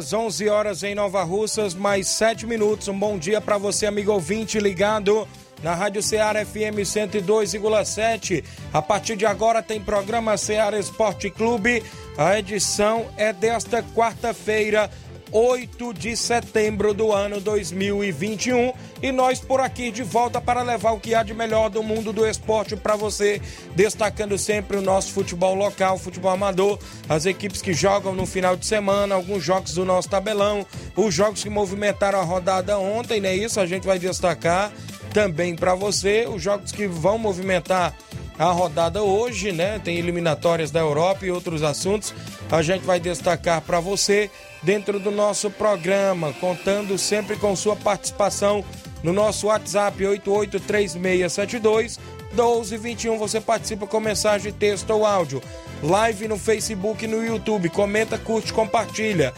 [0.00, 2.88] Horas, 11 horas em Nova Russas, mais 7 minutos.
[2.88, 5.28] Um bom dia para você, amigo ouvinte, ligado
[5.62, 8.42] na Rádio Ceará FM 102,7.
[8.72, 11.82] A partir de agora tem programa Ceará Esporte Clube.
[12.16, 14.90] A edição é desta quarta-feira,
[15.32, 18.72] 8 de setembro do ano 2021.
[19.02, 22.12] E nós por aqui de volta para levar o que há de melhor do mundo
[22.12, 23.40] do esporte para você,
[23.74, 26.78] destacando sempre o nosso futebol local, futebol amador,
[27.08, 31.42] as equipes que jogam no final de semana, alguns jogos do nosso tabelão, os jogos
[31.42, 33.34] que movimentaram a rodada ontem, né?
[33.34, 34.70] Isso a gente vai destacar
[35.12, 37.94] também para você, os jogos que vão movimentar
[38.40, 39.78] a rodada hoje, né?
[39.78, 42.14] Tem eliminatórias da Europa e outros assuntos.
[42.50, 44.30] A gente vai destacar para você
[44.62, 48.64] dentro do nosso programa, contando sempre com sua participação
[49.02, 51.98] no nosso WhatsApp 883672
[52.30, 53.18] 1221.
[53.18, 55.42] Você participa com mensagem, texto ou áudio.
[55.82, 57.68] Live no Facebook e no YouTube.
[57.68, 59.34] Comenta, curte, compartilha.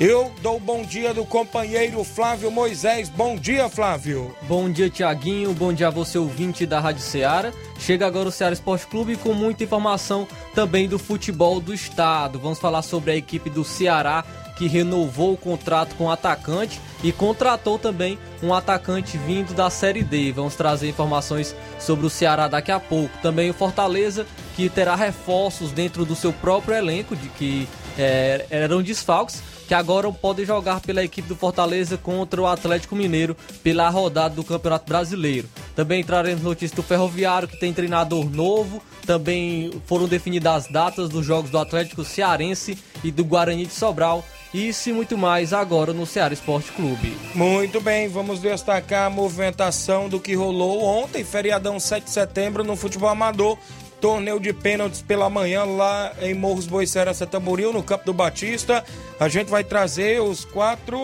[0.00, 3.10] Eu dou bom dia do companheiro Flávio Moisés.
[3.10, 4.34] Bom dia, Flávio.
[4.48, 5.52] Bom dia, Tiaguinho.
[5.52, 7.52] Bom dia a você, ouvinte da Rádio Ceará.
[7.78, 12.38] Chega agora o Ceará Esporte Clube com muita informação também do futebol do estado.
[12.38, 14.24] Vamos falar sobre a equipe do Ceará
[14.56, 20.02] que renovou o contrato com o atacante e contratou também um atacante vindo da Série
[20.02, 20.32] D.
[20.32, 23.14] Vamos trazer informações sobre o Ceará daqui a pouco.
[23.20, 27.68] Também o Fortaleza, que terá reforços dentro do seu próprio elenco, de que
[27.98, 33.36] é, eram desfalques, que agora podem jogar pela equipe do Fortaleza contra o Atlético Mineiro
[33.62, 35.48] pela rodada do Campeonato Brasileiro.
[35.76, 38.82] Também traremos notícias do Ferroviário, que tem treinador novo.
[39.06, 44.24] Também foram definidas as datas dos jogos do Atlético Cearense e do Guarani de Sobral.
[44.52, 47.16] Isso e muito mais agora no Ceará Esporte Clube.
[47.36, 52.74] Muito bem, vamos destacar a movimentação do que rolou ontem, feriadão 7 de setembro, no
[52.74, 53.56] futebol amador.
[54.00, 58.82] Torneio de pênaltis pela manhã lá em Morros Boicera, Tamboril, no Campo do Batista.
[59.18, 60.98] A gente vai trazer os quatro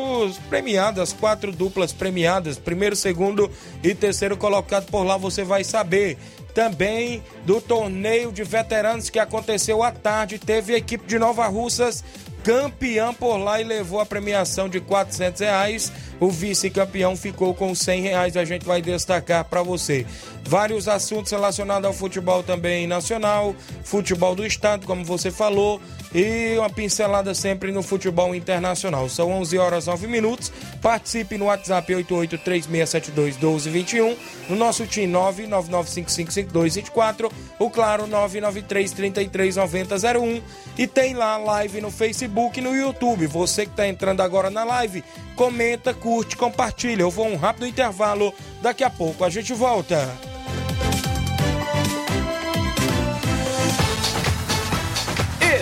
[0.49, 3.51] premiados, as quatro duplas premiadas, primeiro, segundo
[3.83, 6.17] e terceiro colocado por lá, você vai saber.
[6.55, 12.03] Também do torneio de veteranos que aconteceu à tarde, teve a equipe de Nova Russas
[12.47, 15.93] campeão por lá e levou a premiação de 400 reais.
[16.21, 18.37] O vice-campeão ficou com 100 reais.
[18.37, 20.07] A gente vai destacar para você
[20.45, 23.53] vários assuntos relacionados ao futebol também nacional,
[23.83, 25.81] futebol do estado, como você falou,
[26.15, 29.09] e uma pincelada sempre no futebol internacional.
[29.09, 30.53] São 11 horas 9 minutos.
[30.81, 34.17] Participe no WhatsApp 8836721221,
[34.49, 40.41] no nosso time 999555224, o claro 993339001
[40.79, 43.27] e tem lá live no Facebook e no YouTube.
[43.27, 45.03] Você que está entrando agora na live,
[45.35, 47.01] comenta, curte, compartilha.
[47.01, 48.33] Eu vou um rápido intervalo.
[48.61, 50.07] Daqui a pouco a gente volta.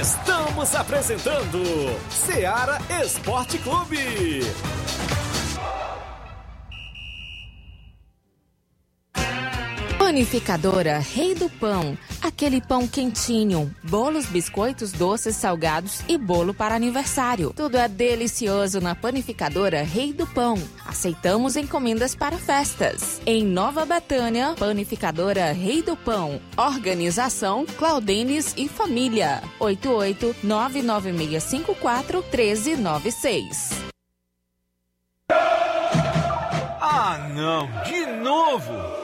[0.01, 1.63] Estamos apresentando
[2.11, 4.41] Seara Esporte Clube.
[10.15, 11.99] Panificadora Rei do Pão.
[12.23, 17.53] Aquele pão quentinho, bolos, biscoitos, doces, salgados e bolo para aniversário.
[17.53, 20.57] Tudo é delicioso na Panificadora Rei do Pão.
[20.87, 23.21] Aceitamos encomendas para festas.
[23.27, 26.41] Em Nova Betânia, Panificadora Rei do Pão.
[26.57, 29.43] Organização Claudenes e Família.
[29.59, 33.83] 88 99654 1396.
[36.81, 39.04] Ah, não, de novo!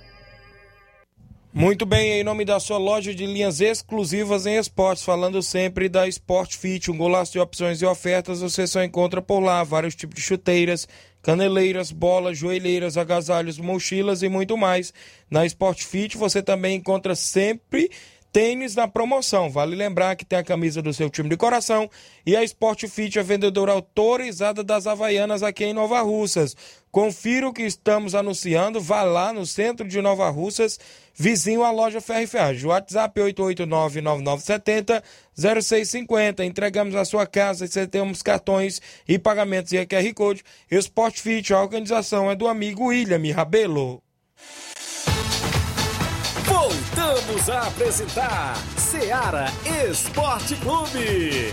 [1.53, 6.07] Muito bem, em nome da sua loja de linhas exclusivas em esportes, falando sempre da
[6.07, 10.15] Sport Fit, um golaço de opções e ofertas, você só encontra por lá vários tipos
[10.15, 10.87] de chuteiras,
[11.21, 14.93] caneleiras, bolas, joelheiras, agasalhos, mochilas e muito mais.
[15.29, 17.91] Na Sport Fit você também encontra sempre
[18.31, 19.49] tênis na promoção.
[19.49, 21.89] Vale lembrar que tem a camisa do seu time de coração
[22.25, 26.55] e a Sport Fit é vendedora autorizada das Havaianas aqui em Nova Russas.
[26.89, 30.77] Confira o que estamos anunciando, vá lá no centro de Nova Russas,
[31.13, 32.65] vizinho à loja Ferro Ferragem.
[32.65, 33.19] WhatsApp
[35.37, 36.43] 889-9970-0650.
[36.45, 37.87] Entregamos na sua casa e você
[38.23, 40.43] cartões e pagamentos e QR Code.
[40.69, 44.03] Sport Fit, a organização é do amigo William Rabelo.
[47.11, 51.51] Voltamos a apresentar Seara Esporte Clube.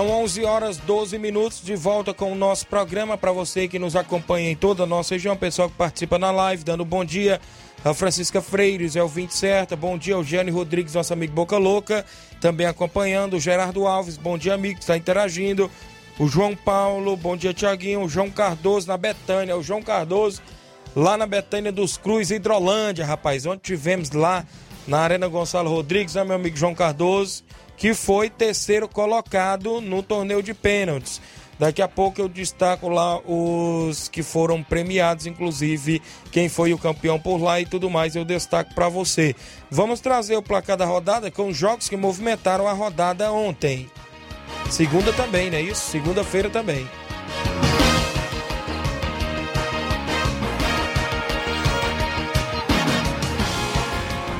[0.00, 4.50] 11 horas 12 minutos de volta com o nosso programa para você que nos acompanha
[4.50, 7.38] em toda a nossa região, pessoal que participa na live, dando bom dia.
[7.84, 9.76] A Francisca Freires é o 20 certa.
[9.76, 12.06] Bom dia, Eugênio Rodrigues, nosso amigo Boca Louca.
[12.40, 14.16] Também acompanhando o Gerardo Alves.
[14.16, 15.70] Bom dia, amigo, que está interagindo.
[16.18, 18.02] O João Paulo, bom dia, Tiaguinho.
[18.02, 19.56] O João Cardoso na Betânia.
[19.56, 20.40] O João Cardoso
[20.96, 23.44] lá na Betânia dos Cruz, Hidrolândia, rapaz.
[23.44, 24.46] Onde tivemos lá
[24.86, 27.44] na Arena Gonçalo Rodrigues, né, meu amigo João Cardoso
[27.82, 31.20] que foi terceiro colocado no torneio de pênaltis.
[31.58, 36.00] Daqui a pouco eu destaco lá os que foram premiados, inclusive
[36.30, 39.34] quem foi o campeão por lá e tudo mais, eu destaco para você.
[39.68, 43.90] Vamos trazer o placar da rodada com os jogos que movimentaram a rodada ontem.
[44.70, 45.90] Segunda também, não é isso?
[45.90, 46.88] Segunda-feira também.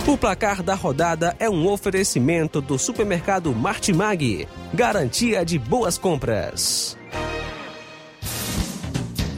[0.04, 4.49] O placar da rodada é um oferecimento do supermercado Martimag.
[4.75, 6.99] Garantia de boas compras.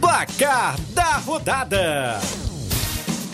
[0.01, 2.19] Placar da rodada: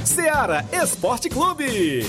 [0.04, 2.04] Seara Esporte Clube.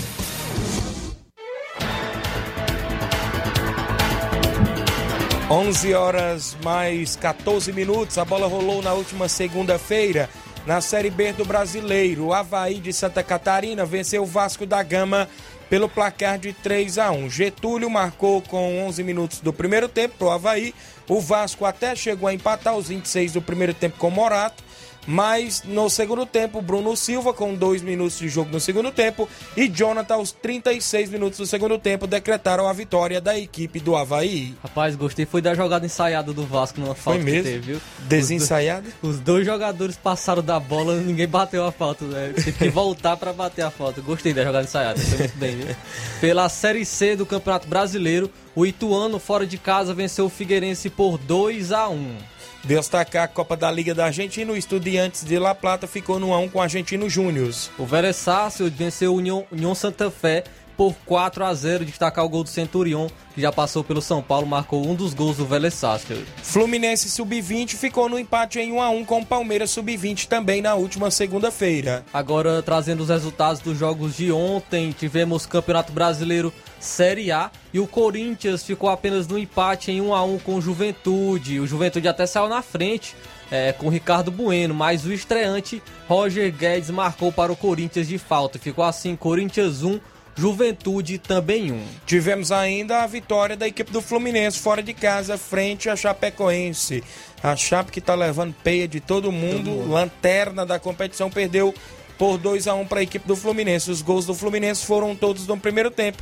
[5.51, 8.18] Onze horas mais 14 minutos.
[8.18, 10.27] A bola rolou na última segunda-feira
[10.71, 12.27] na Série B do Brasileiro.
[12.27, 15.27] O Havaí de Santa Catarina venceu o Vasco da Gama
[15.69, 17.29] pelo placar de 3 a 1.
[17.29, 20.73] Getúlio marcou com 11 minutos do primeiro tempo para o Havaí.
[21.09, 24.63] O Vasco até chegou a empatar os 26 do primeiro tempo com Morato.
[25.07, 29.68] Mas no segundo tempo, Bruno Silva, com dois minutos de jogo no segundo tempo, e
[29.68, 34.56] Jonathan, aos 36 minutos do segundo tempo, decretaram a vitória da equipe do Havaí.
[34.61, 35.26] Rapaz, gostei.
[35.26, 37.44] Foi da jogada ensaiada do Vasco numa falta Foi mesmo?
[37.44, 37.81] que teve, viu?
[38.07, 38.87] Desensaiada?
[39.02, 42.33] Os, os dois jogadores passaram da bola ninguém bateu a falta, né?
[42.35, 44.02] Teve que voltar para bater a falta.
[44.02, 45.76] Gostei da jogada ensaiada, foi muito bem, viu?
[46.21, 51.18] Pela Série C do Campeonato Brasileiro, o Ituano, fora de casa, venceu o Figueirense por
[51.18, 52.18] 2 a 1
[52.64, 56.50] Destacar a Copa da Liga da Argentina, o Estudiantes de La Plata ficou no 1
[56.50, 57.52] com o Argentino Júnior.
[57.78, 60.44] O Veresácio venceu o União Santa Fé
[60.81, 64.47] por 4 a 0 destacar o gol do Centurion, que já passou pelo São Paulo,
[64.47, 66.26] marcou um dos gols do Vélez Sarsfield.
[66.42, 70.73] Fluminense Sub-20 ficou no empate em 1 a 1 com o Palmeiras Sub-20 também na
[70.73, 72.04] última segunda-feira.
[72.11, 77.85] Agora trazendo os resultados dos jogos de ontem, tivemos Campeonato Brasileiro Série A e o
[77.85, 81.59] Corinthians ficou apenas no empate em 1 a 1 com o Juventude.
[81.59, 83.16] O Juventude até saiu na frente.
[83.52, 88.57] É, com Ricardo Bueno, mas o estreante Roger Guedes marcou para o Corinthians de falta.
[88.57, 90.00] Ficou assim: Corinthians 1,
[90.35, 91.85] Juventude também um.
[92.06, 97.04] Tivemos ainda a vitória da equipe do Fluminense fora de casa, frente à Chapecoense.
[97.44, 101.73] A Chape que está levando peia de todo mundo, todo mundo, lanterna da competição, perdeu
[102.18, 103.90] por 2 a 1 para a equipe do Fluminense.
[103.90, 106.21] Os gols do Fluminense foram todos no primeiro tempo.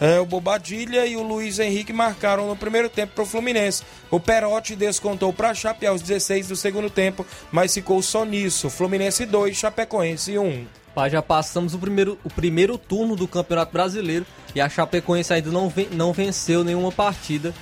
[0.00, 3.82] É, o Bobadilha e o Luiz Henrique marcaram no primeiro tempo para o Fluminense.
[4.10, 8.70] O Perotti descontou para a Chape aos 16 do segundo tempo, mas ficou só nisso.
[8.70, 10.79] Fluminense 2, Chapecoense 1.
[11.08, 15.68] Já passamos o primeiro, o primeiro turno do Campeonato Brasileiro e a Chapecoense ainda não,
[15.68, 17.54] ven não venceu nenhuma partida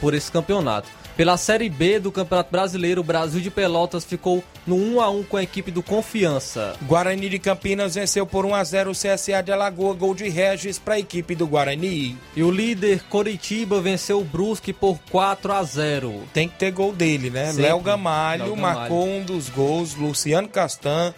[0.00, 0.88] por esse campeonato.
[1.16, 5.22] Pela Série B do Campeonato Brasileiro, o Brasil de Pelotas ficou no 1 a 1
[5.22, 6.74] com a equipe do Confiança.
[6.82, 10.76] Guarani de Campinas venceu por 1 a 0 o CSA de Alagoa, gol de Regis
[10.76, 12.18] para a equipe do Guarani.
[12.34, 16.22] E o líder Coritiba venceu o Brusque por 4 a 0.
[16.32, 17.52] Tem que ter gol dele, né?
[17.52, 21.14] Léo Gamalho Léo marcou um dos gols, Luciano Castan,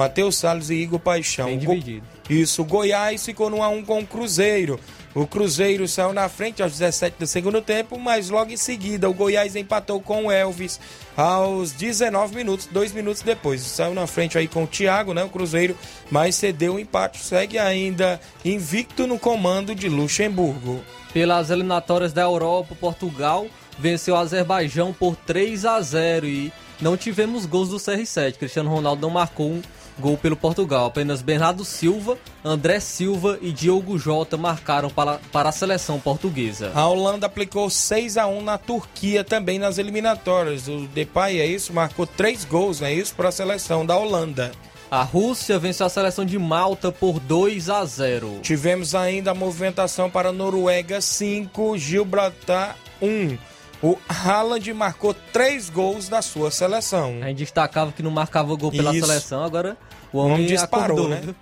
[0.00, 1.44] Matheus Salles e Igor Paixão.
[1.48, 2.06] Bem Go- dividido.
[2.30, 4.80] Isso, o Goiás ficou no 1 a 1 com o Cruzeiro.
[5.14, 9.12] O Cruzeiro saiu na frente aos 17 do segundo tempo, mas logo em seguida o
[9.12, 10.80] Goiás empatou com o Elvis
[11.14, 13.60] aos 19 minutos, dois minutos depois.
[13.60, 15.22] Saiu na frente aí com o Thiago, né?
[15.24, 15.76] O Cruzeiro,
[16.10, 17.18] mas cedeu o empate.
[17.18, 20.80] Segue ainda invicto no comando de Luxemburgo.
[21.12, 23.46] Pelas eliminatórias da Europa, Portugal
[23.78, 28.34] venceu o Azerbaijão por 3 a 0 e não tivemos gols do CR7.
[28.38, 29.60] Cristiano Ronaldo não marcou um
[30.00, 30.86] gol pelo Portugal.
[30.86, 36.72] Apenas Bernardo Silva, André Silva e Diogo Jota marcaram para, para a seleção portuguesa.
[36.74, 40.66] A Holanda aplicou 6 a 1 na Turquia também nas eliminatórias.
[40.66, 44.50] O Depay é isso, marcou três gols, é isso, para a seleção da Holanda.
[44.90, 48.40] A Rússia venceu a seleção de Malta por 2 a 0.
[48.42, 53.38] Tivemos ainda a movimentação para a Noruega 5, Gibraltar 1.
[53.82, 57.18] O Haaland marcou três gols da sua seleção.
[57.22, 59.06] A gente destacava que não marcava gol pela Isso.
[59.06, 59.76] seleção, agora
[60.12, 61.34] o O homem, homem disparou, acordou, né?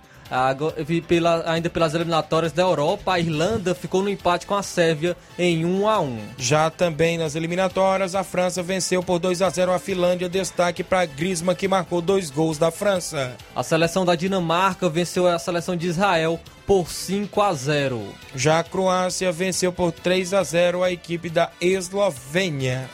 [1.07, 5.65] Pela- ainda pelas eliminatórias da Europa, a Irlanda ficou no empate com a Sérvia em
[5.65, 6.19] 1 a 1.
[6.37, 10.29] Já também nas eliminatórias, a França venceu por 2 a 0 a Finlândia.
[10.29, 13.35] Destaque para Griezmann, que marcou dois gols da França.
[13.55, 18.01] A seleção da Dinamarca venceu a seleção de Israel por 5 a 0.
[18.35, 22.87] Já a Croácia venceu por 3 a 0 a equipe da Eslovênia.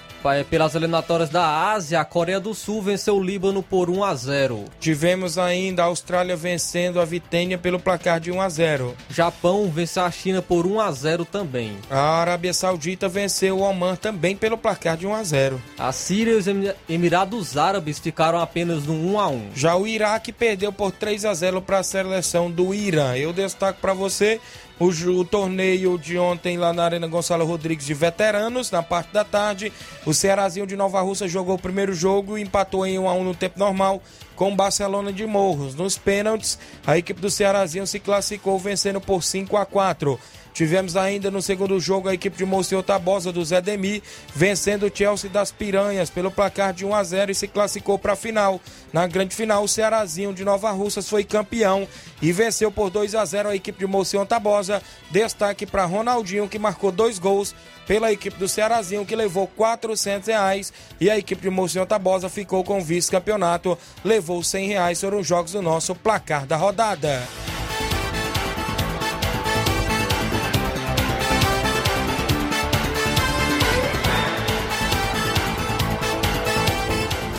[0.49, 4.65] Pelas eliminatórias da Ásia, a Coreia do Sul venceu o Líbano por 1 a 0.
[4.79, 8.95] Tivemos ainda a Austrália vencendo a Vitênia pelo placar de 1 a 0.
[9.09, 11.77] Japão venceu a China por 1 a 0 também.
[11.91, 15.61] A Arábia Saudita venceu o Oman também pelo placar de 1 a 0.
[15.77, 19.49] A Síria e os Emi- Emirados Árabes ficaram apenas no 1 a 1.
[19.55, 23.15] Já o Iraque perdeu por 3 a 0 para a seleção do Irã.
[23.15, 24.41] Eu destaco para você
[24.79, 29.23] o, o torneio de ontem lá na Arena Gonçalo Rodrigues de veteranos, na parte da
[29.23, 29.71] tarde.
[30.05, 33.23] O Cearazinho de Nova Russa jogou o primeiro jogo e empatou em 1 a 1
[33.23, 34.01] no tempo normal
[34.35, 35.75] com o Barcelona de Morros.
[35.75, 40.19] Nos pênaltis, a equipe do Cearazinho se classificou vencendo por 5 a 4.
[40.55, 44.01] Tivemos ainda no segundo jogo a equipe de Monsenhor Tabosa do Zé Demi
[44.33, 48.13] vencendo o Chelsea das Piranhas pelo placar de 1 a 0 e se classificou para
[48.13, 48.61] a final.
[48.93, 51.85] Na grande final, o Cearazinho de Nova Russas foi campeão
[52.21, 54.81] e venceu por 2 a 0 a equipe de Monsenhor Tabosa.
[55.11, 57.53] Destaque para Ronaldinho que marcou dois gols
[57.85, 60.71] pela equipe do Cearazinho que levou 400 reais
[61.01, 65.01] e a equipe de Monsenhor Tabosa ficou com o vice-campeonato, levou 100 reais.
[65.01, 67.21] Foram os jogos do nosso placar da rodada.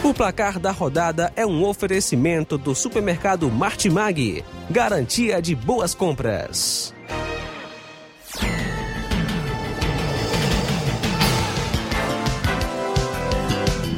[0.06, 4.44] O placar da rodada é um oferecimento do supermercado Martimag.
[4.70, 6.94] Garantia de boas compras.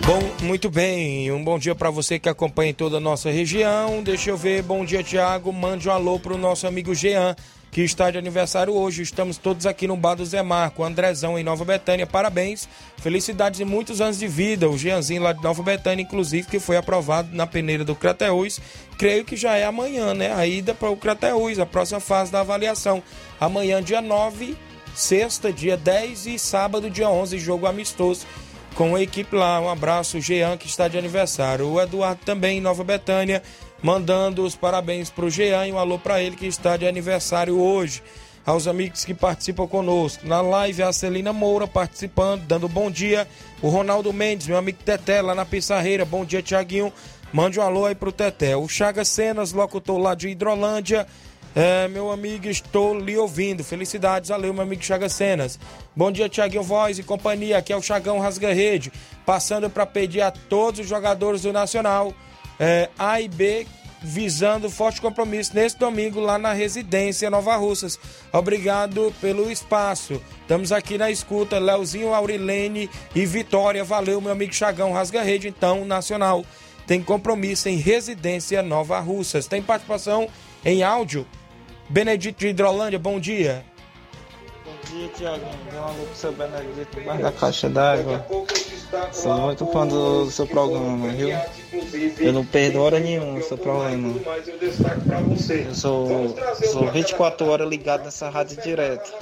[0.07, 1.31] Bom, muito bem.
[1.31, 4.03] Um bom dia para você que acompanha em toda a nossa região.
[4.03, 4.63] Deixa eu ver.
[4.63, 5.53] Bom dia, Tiago.
[5.53, 7.37] Mande um alô pro nosso amigo Jean,
[7.71, 9.03] que está de aniversário hoje.
[9.03, 12.07] Estamos todos aqui no Bar do Zé Marco, Andrezão em Nova Betânia.
[12.07, 12.69] Parabéns.
[12.99, 14.69] Felicidades e muitos anos de vida.
[14.69, 18.61] O Jeanzinho lá de Nova Betânia, inclusive, que foi aprovado na peneira do Crateús.
[18.97, 20.33] Creio que já é amanhã, né?
[20.35, 23.03] A ida para o Crateús, a próxima fase da avaliação.
[23.41, 24.57] Amanhã, dia 9,
[24.95, 28.27] sexta, dia 10 e sábado, dia 11, jogo amistoso
[28.75, 29.61] com a equipe lá.
[29.61, 31.69] Um abraço, Jean, que está de aniversário.
[31.69, 33.43] O Eduardo também em Nova Betânia,
[33.83, 37.59] mandando os parabéns para o Jean e um alô para ele que está de aniversário
[37.59, 38.03] hoje.
[38.45, 40.27] Aos amigos que participam conosco.
[40.27, 43.29] Na live, a Celina Moura participando, dando bom dia.
[43.61, 46.07] O Ronaldo Mendes, meu amigo Teté, lá na Pissarreira.
[46.07, 46.91] Bom dia, Tiaguinho.
[47.31, 48.57] Mande um alô aí pro Teté.
[48.57, 51.07] O Chaga Cenas, locutor lá de Hidrolândia.
[51.55, 53.63] É, meu amigo, estou lhe ouvindo.
[53.63, 55.59] Felicidades, valeu, meu amigo Chaga Cenas.
[55.95, 57.59] Bom dia, Tiaguinho Voz e companhia.
[57.59, 58.91] Aqui é o Chagão Rasga Rede.
[59.27, 62.15] Passando para pedir a todos os jogadores do Nacional
[62.59, 63.67] é, A e B,
[64.01, 67.99] visando forte compromisso nesse domingo lá na residência Nova Russas.
[68.33, 70.23] Obrigado pelo espaço.
[70.43, 71.59] Estamos aqui na escuta.
[71.59, 73.85] Leozinho, Aurilene e Vitória.
[73.85, 75.49] Valeu, meu amigo Chagão Rasga Rede.
[75.49, 76.45] Então, Nacional
[76.87, 79.47] tem compromisso em residência Nova Russas.
[79.47, 80.29] Tem participação
[80.65, 81.27] em áudio.
[81.89, 83.65] Benedito de Hidrolândia, bom dia.
[84.99, 85.59] Dia, Tiaguinho.
[85.71, 88.27] Dê uma pro seu Benedito debaixo da caixa d'água.
[89.13, 91.29] Sou muito fã do seu programa, viu?
[92.19, 94.15] Eu não perdo hora nenhuma seu programa.
[95.67, 96.37] Eu sou,
[96.73, 99.13] sou 24 horas ligado nessa rádio direto.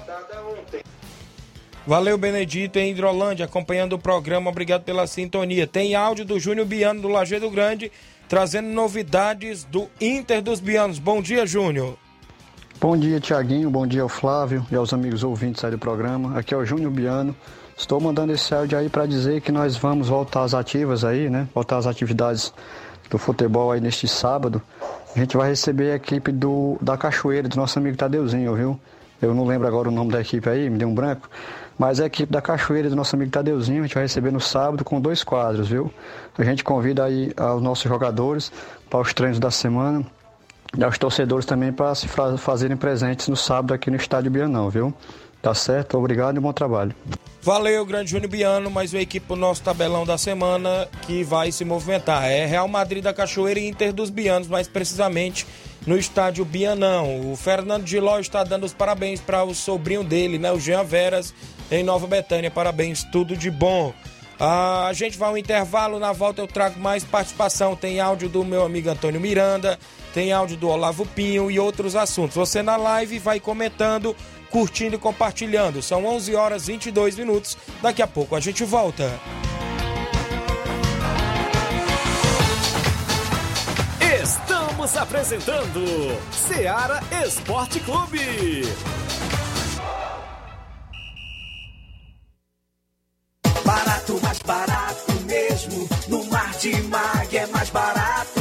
[1.87, 4.51] Valeu, Benedito, em Hidrolândia, acompanhando o programa.
[4.51, 5.67] Obrigado pela sintonia.
[5.67, 7.93] Tem áudio do Júnior Biano do Lajeado Grande,
[8.29, 10.99] trazendo novidades do Inter dos Bianos.
[10.99, 11.99] Bom dia, Júnior.
[12.79, 13.71] Bom dia, Tiaguinho.
[13.71, 16.39] Bom dia ao Flávio e aos amigos ouvintes aí do programa.
[16.39, 17.35] Aqui é o Júnior Biano.
[17.75, 21.49] Estou mandando esse áudio aí para dizer que nós vamos voltar às ativas aí, né?
[21.55, 22.53] Voltar às atividades
[23.09, 24.61] do futebol aí neste sábado.
[25.15, 28.79] A gente vai receber a equipe do, da Cachoeira, do nosso amigo Tadeuzinho, viu?
[29.23, 31.31] Eu não lembro agora o nome da equipe aí, me deu um branco.
[31.79, 34.85] Mas a equipe da Cachoeira do nosso amigo Tadeuzinho, a gente vai receber no sábado
[34.85, 35.91] com dois quadros, viu?
[36.37, 38.53] A gente convida aí aos nossos jogadores
[38.91, 40.05] para os treinos da semana
[40.85, 42.07] aos torcedores também para se
[42.39, 44.95] fazerem presentes no sábado aqui no Estádio Bianão, viu?
[45.41, 45.97] Tá certo?
[45.97, 46.95] Obrigado e bom trabalho.
[47.41, 51.65] Valeu, grande Júnior Biano, mais uma equipe pro nosso tabelão da semana que vai se
[51.65, 52.25] movimentar.
[52.25, 55.47] É Real Madrid da Cachoeira e Inter dos Bianos, mais precisamente
[55.87, 57.31] no estádio Bianão.
[57.31, 61.33] O Fernando Giló está dando os parabéns para o sobrinho dele, né, o Jean Veras,
[61.71, 62.51] em Nova Betânia.
[62.51, 63.95] Parabéns, tudo de bom.
[64.41, 67.77] Ah, a gente vai ao intervalo, na volta eu trago mais participação.
[67.77, 69.79] Tem áudio do meu amigo Antônio Miranda,
[70.17, 72.37] tem áudio do Olavo Pinho e outros assuntos.
[72.37, 74.17] Você na live vai comentando
[74.49, 75.83] curtindo e compartilhando.
[75.83, 77.55] São 11 horas 22 minutos.
[77.83, 79.13] Daqui a pouco a gente volta.
[84.23, 85.85] Estamos apresentando
[86.33, 88.63] Seara Esporte Clube.
[93.67, 95.87] Barato, mais barato mesmo.
[96.09, 98.36] No Mar de Mag é mais barato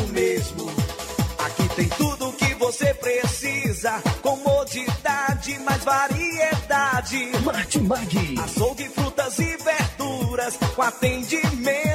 [3.75, 4.01] precisa.
[4.21, 7.31] Comodidade, mais variedade.
[7.43, 8.39] Martimag.
[8.43, 10.57] Açougue, frutas e verduras.
[10.75, 11.94] Com atendimento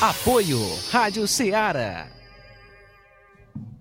[0.00, 0.58] Apoio
[0.90, 2.06] Rádio Ceará.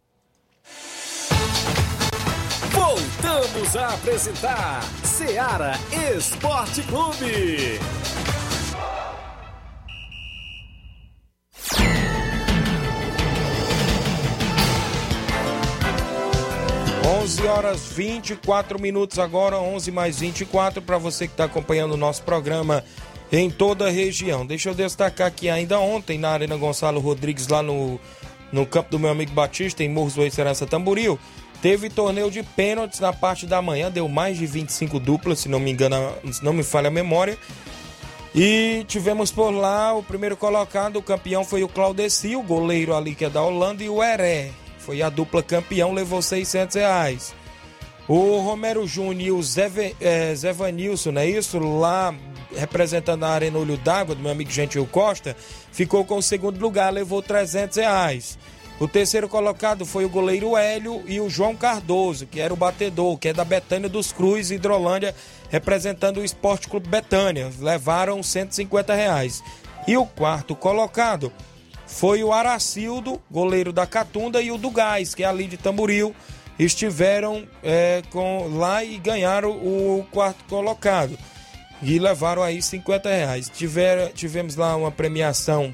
[2.71, 5.75] Voltamos a apresentar Seara
[6.17, 7.79] Esporte Clube.
[17.07, 22.23] 11 horas 24 minutos agora, 11 mais 24, para você que está acompanhando o nosso
[22.23, 22.83] programa
[23.31, 24.47] em toda a região.
[24.47, 28.01] Deixa eu destacar que ainda ontem, na Arena Gonçalo Rodrigues, lá no,
[28.51, 31.19] no campo do meu amigo Batista, em Morros do Serança Tamboril,
[31.61, 35.61] teve torneio de pênaltis na parte da manhã, deu mais de 25 duplas, se não
[35.61, 35.97] me engano,
[36.33, 37.37] se não me falha a memória.
[38.35, 43.15] E tivemos por lá o primeiro colocado, o campeão foi o Claudeci, o goleiro ali
[43.15, 44.51] que é da Holanda, e o Heré,
[44.85, 47.35] foi a dupla campeão, levou 600 reais.
[48.07, 51.59] O Romero Júnior e o Zé, é, Zé Vanilson, não é isso?
[51.59, 52.15] Lá
[52.55, 55.37] representando a Arena Olho d'Água, do meu amigo Gentil Costa,
[55.73, 58.39] ficou com o segundo lugar, levou 300 reais.
[58.79, 63.17] O terceiro colocado foi o goleiro Hélio e o João Cardoso, que era o batedor,
[63.17, 65.15] que é da Betânia dos Cruz, Hidrolândia,
[65.49, 67.51] representando o Esporte Clube Betânia.
[67.59, 69.43] Levaram 150 reais.
[69.87, 71.33] E o quarto colocado
[71.87, 76.15] foi o Aracildo, goleiro da Catunda, e o do Gás, que é ali de Tamboril,
[76.59, 81.19] estiveram é, com, lá e ganharam o quarto colocado.
[81.83, 83.51] e levaram aí 50 reais.
[83.51, 85.71] Tiver, tivemos lá uma premiação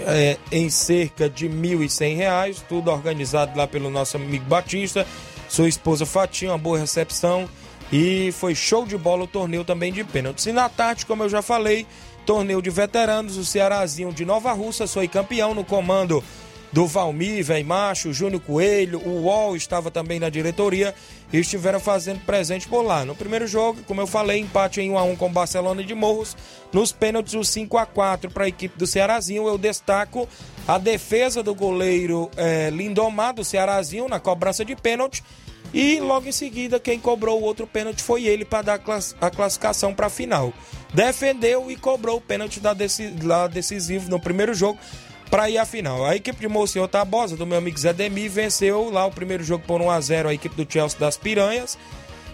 [0.00, 5.06] é, em cerca de R$ 1.100, tudo organizado lá pelo nosso amigo Batista,
[5.48, 7.48] sua esposa Fatinha, uma boa recepção
[7.92, 10.46] e foi show de bola o torneio também de pênaltis.
[10.46, 11.86] E na tarde, como eu já falei,
[12.24, 16.22] torneio de veteranos, o Cearazinho de Nova Russa foi campeão no comando
[16.72, 20.94] do Valmir, Velho Macho, Júnior Coelho, o UOL estava também na diretoria
[21.30, 23.04] e estiveram fazendo presente por lá.
[23.04, 25.94] No primeiro jogo, como eu falei, empate em 1 a 1 com o Barcelona de
[25.94, 26.34] Morros.
[26.72, 29.46] Nos pênaltis, o 5 a 4 para a equipe do Cearazinho.
[29.46, 30.26] Eu destaco
[30.66, 35.22] a defesa do goleiro é, Lindomar do Cearazinho na cobrança de pênalti.
[35.72, 38.80] E logo em seguida, quem cobrou o outro pênalti foi ele para dar
[39.20, 40.52] a classificação para a final.
[40.92, 42.74] Defendeu e cobrou o pênalti da
[43.48, 44.78] decisivo no primeiro jogo
[45.30, 46.04] para ir à final.
[46.04, 49.64] A equipe de Monsenhor Tabosa, do meu amigo Zé Demi, venceu lá o primeiro jogo
[49.66, 51.78] por 1 a 0 a equipe do Chelsea das Piranhas.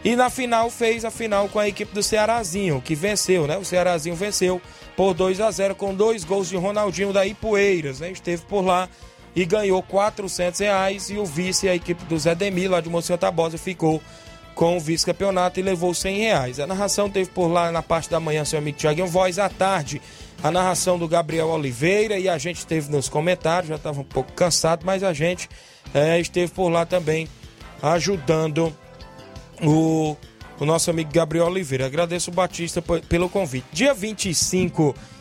[0.05, 3.57] E na final fez a final com a equipe do Cearazinho, que venceu, né?
[3.57, 4.61] O Cearazinho venceu
[4.96, 8.11] por 2 a 0 com dois gols de Ronaldinho da Ipueiras, né?
[8.11, 8.88] Esteve por lá
[9.35, 11.11] e ganhou 400 reais.
[11.11, 14.01] E o vice, a equipe do Zé Demi, lá de Monsenhor Tabosa, ficou
[14.55, 16.61] com o vice-campeonato e levou 100 reais.
[16.61, 20.03] A narração teve por lá na parte da manhã seu amigo Tiaguinho Voz, à tarde
[20.43, 24.33] a narração do Gabriel Oliveira e a gente esteve nos comentários, já estava um pouco
[24.33, 25.49] cansado, mas a gente
[25.93, 27.29] é, esteve por lá também
[27.83, 28.75] ajudando
[29.61, 30.17] o,
[30.61, 31.87] o nosso amigo Gabriel Oliveira.
[31.87, 33.67] Agradeço o Batista pelo convite.
[33.73, 35.18] Dia 25 de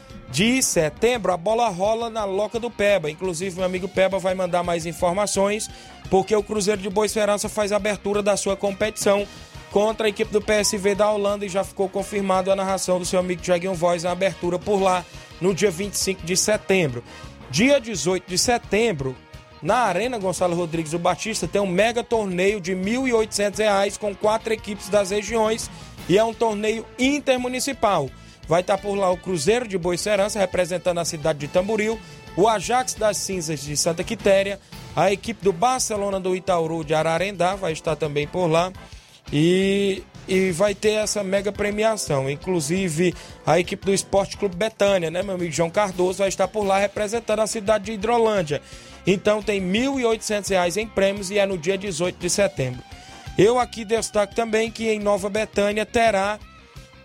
[0.61, 3.09] setembro, a bola rola na Loca do Peba.
[3.09, 5.69] Inclusive, meu amigo Peba vai mandar mais informações,
[6.09, 9.25] porque o Cruzeiro de Boa Esperança faz a abertura da sua competição
[9.71, 13.19] contra a equipe do PSV da Holanda e já ficou confirmado a narração do seu
[13.19, 15.05] amigo Tiaguinho Voz na abertura por lá
[15.41, 17.03] no dia 25 de setembro.
[17.49, 19.15] Dia 18 de setembro,
[19.61, 24.53] na Arena Gonçalo Rodrigues do Batista, tem um mega torneio de R$ 1.800 com quatro
[24.53, 25.69] equipes das regiões
[26.07, 28.09] e é um torneio intermunicipal.
[28.47, 31.99] Vai estar por lá o Cruzeiro de Boicerança, representando a cidade de Tamboril,
[32.35, 34.59] o Ajax das Cinzas de Santa Quitéria,
[34.95, 38.71] a equipe do Barcelona do Itauru de Ararendá vai estar também por lá.
[39.31, 42.29] E, e vai ter essa mega premiação.
[42.29, 43.13] Inclusive,
[43.45, 46.79] a equipe do Esporte Clube Betânia, né, meu amigo João Cardoso, vai estar por lá
[46.79, 48.61] representando a cidade de Hidrolândia.
[49.05, 52.81] Então tem R$ 1.800 em prêmios e é no dia 18 de setembro.
[53.37, 56.39] Eu aqui destaco também que em Nova Betânia terá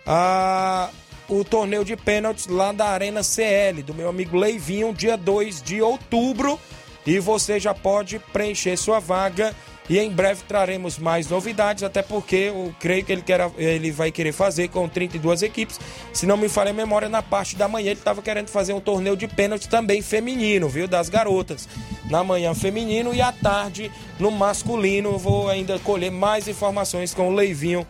[0.07, 0.89] a,
[1.29, 5.81] o torneio de pênaltis lá da Arena CL, do meu amigo Leivinho, dia 2 de
[5.81, 6.59] outubro.
[7.07, 9.55] E você já pode preencher sua vaga
[9.91, 14.13] e em breve traremos mais novidades, até porque eu creio que ele, quer, ele vai
[14.13, 15.81] querer fazer com 32 equipes.
[16.13, 18.81] Se não me falha a memória, na parte da manhã ele estava querendo fazer um
[18.81, 20.87] torneio de pênalti também feminino, viu?
[20.87, 21.69] Das garotas.
[22.09, 25.19] Na manhã feminino e à tarde no masculino.
[25.19, 27.87] Vou ainda colher mais informações com o Leivinho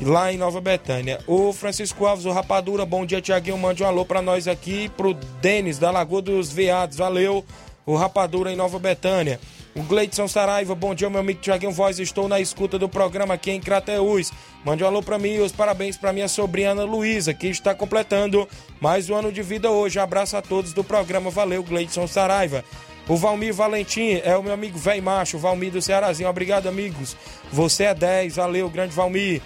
[0.00, 1.20] lá em Nova Betânia.
[1.26, 3.58] O Francisco Alves, o Rapadura, bom dia, Tiaguinho.
[3.58, 6.98] Mande um alô para nós aqui, pro Denis da Lagoa dos Veados.
[6.98, 7.44] Valeu,
[7.84, 9.40] o Rapadura em Nova Betânia.
[9.74, 11.98] O Gleidson Saraiva, bom dia, meu amigo Tiaguinho Voz.
[11.98, 14.32] Estou na escuta do programa aqui em Crateús.
[14.64, 17.74] Mande um alô para mim e os parabéns para minha sobrinha Ana Luísa, que está
[17.74, 18.48] completando
[18.80, 20.00] mais um ano de vida hoje.
[20.00, 21.30] Abraço a todos do programa.
[21.30, 22.64] Valeu, Gleidson Saraiva.
[23.08, 26.28] O Valmir Valentim é o meu amigo velho macho, Valmir do Cearazinho.
[26.28, 27.16] Obrigado, amigos.
[27.50, 28.36] Você é 10.
[28.36, 29.40] Valeu, grande Valmir.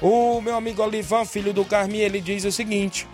[0.00, 3.06] O meu amigo Olivan, filho do Carmi, ele diz o seguinte: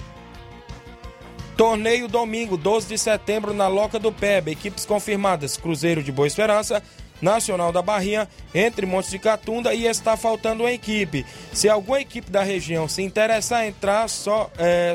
[1.56, 4.50] Torneio domingo, 12 de setembro, na Loca do Peba.
[4.50, 6.82] Equipes confirmadas: Cruzeiro de Boa Esperança,
[7.20, 11.24] Nacional da Barrinha, entre Montes de Catunda e está faltando uma equipe.
[11.52, 14.94] Se alguma equipe da região se interessar entrar, só, é,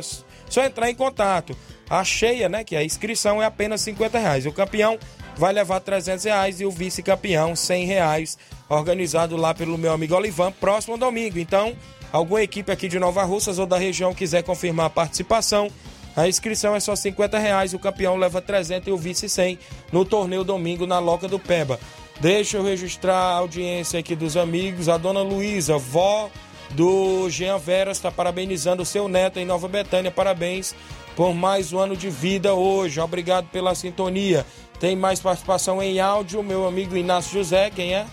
[0.49, 1.57] só entrar em contato.
[1.89, 4.45] A cheia, né, que a inscrição é apenas 50 reais.
[4.45, 4.97] O campeão
[5.37, 8.37] vai levar 300 reais e o vice-campeão 100 reais,
[8.69, 11.39] organizado lá pelo meu amigo Olivan, próximo domingo.
[11.39, 11.75] Então,
[12.11, 15.69] alguma equipe aqui de Nova Russas ou da região quiser confirmar a participação,
[16.15, 19.57] a inscrição é só 50 reais, o campeão leva 300 e o vice 100
[19.91, 21.79] no torneio domingo na Loca do Peba.
[22.19, 24.89] Deixa eu registrar a audiência aqui dos amigos.
[24.89, 26.29] A dona Luísa, vó
[26.71, 30.11] do Jean Veras, está parabenizando o seu neto em Nova Betânia.
[30.11, 30.75] Parabéns
[31.15, 32.99] por mais um ano de vida hoje.
[32.99, 34.45] Obrigado pela sintonia.
[34.81, 38.07] Tem mais participação em áudio, meu amigo Inácio José, quem é?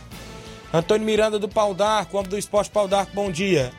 [0.71, 3.73] Antônio Miranda do Pau d'Arco, do Esporte Pau d'Arco, bom dia.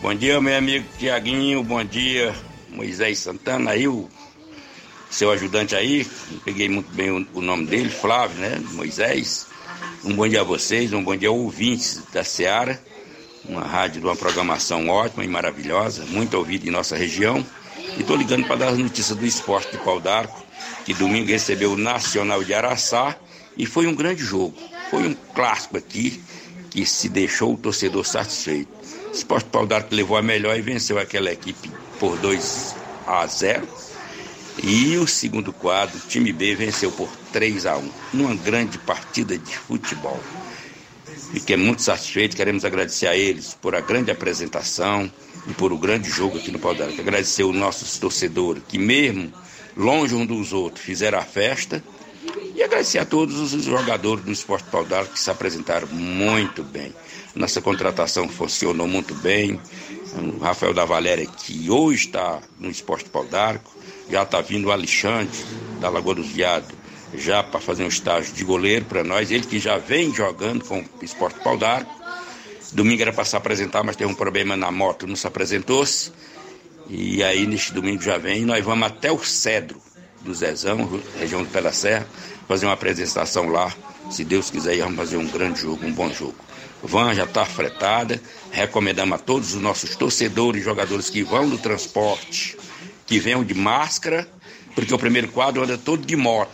[0.00, 2.34] Bom dia, meu amigo Tiaguinho, bom dia,
[2.70, 4.08] Moisés Santana, aí o
[5.10, 6.06] seu ajudante aí,
[6.46, 8.58] peguei muito bem o, o, nome dele, Flávio, né?
[8.72, 9.48] Moisés.
[10.02, 12.82] Um bom dia a vocês, um bom dia ouvintes da Seara,
[13.44, 17.44] uma rádio de uma programação ótima e maravilhosa, muito ouvida em nossa região.
[17.98, 20.41] E estou ligando para dar as notícias do esporte de pau d'arco,
[20.84, 23.16] que domingo recebeu o Nacional de Araçá
[23.56, 24.56] e foi um grande jogo.
[24.90, 26.22] Foi um clássico aqui
[26.70, 28.70] que se deixou o torcedor satisfeito.
[29.08, 32.74] O Esporte Pau d'Arco levou a melhor e venceu aquela equipe por 2
[33.06, 33.68] a 0.
[34.62, 39.36] E o segundo quadro, o time B venceu por 3 a 1 numa grande partida
[39.38, 40.20] de futebol.
[41.32, 45.10] Fiquei muito satisfeito, queremos agradecer a eles por a grande apresentação
[45.46, 47.00] e por o grande jogo aqui no Pau d'Arco.
[47.00, 49.32] Agradecer os nossos torcedores que mesmo
[49.76, 51.82] longe um dos outros fizeram a festa
[52.54, 56.94] e agradecer a todos os jogadores do Esporte Pau que se apresentaram muito bem.
[57.34, 59.58] Nossa contratação funcionou muito bem.
[60.14, 63.74] O Rafael da Valéria, que hoje está no Esporte Pau d'Arco,
[64.10, 65.38] já está vindo o Alexandre,
[65.80, 66.70] da Lagoa dos Viados,
[67.14, 69.30] já para fazer um estágio de goleiro para nós.
[69.30, 71.90] Ele que já vem jogando com o Esporte Pau d'Arco.
[72.72, 76.12] Domingo era para se apresentar, mas teve um problema na moto, não se apresentou-se.
[76.88, 79.80] E aí, neste domingo já vem, nós vamos até o Cedro
[80.20, 82.06] do Zezão, região do Pé da Serra,
[82.46, 83.72] fazer uma apresentação lá.
[84.10, 86.34] Se Deus quiser, vamos fazer um grande jogo, um bom jogo.
[86.82, 88.20] Van já está fretada.
[88.50, 92.56] Recomendamos a todos os nossos torcedores e jogadores que vão no transporte,
[93.06, 94.28] que venham de máscara,
[94.74, 96.50] porque o primeiro quadro anda todo de moto.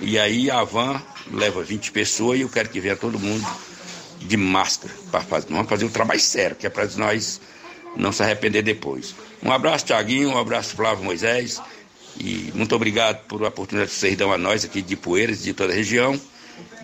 [0.00, 3.44] E aí a van leva 20 pessoas e eu quero que venha todo mundo
[4.20, 5.48] de máscara para fazer.
[5.50, 7.40] Vamos fazer um trabalho sério, que é para nós
[7.98, 9.14] não se arrepender depois.
[9.42, 11.60] Um abraço, Tiaguinho, um abraço, Flávio Moisés.
[12.18, 15.52] E muito obrigado por a oportunidade que vocês dão a nós aqui de Poeiras, de
[15.52, 16.18] toda a região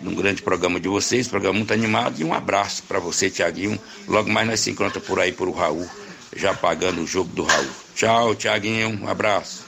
[0.01, 2.19] num grande programa de vocês, programa muito animado.
[2.19, 3.79] E um abraço para você, Tiaguinho.
[4.07, 5.87] Logo mais nós se encontra por aí por o Raul,
[6.35, 7.67] já pagando o jogo do Raul.
[7.95, 8.99] Tchau, Tiaguinho.
[9.01, 9.65] Um abraço.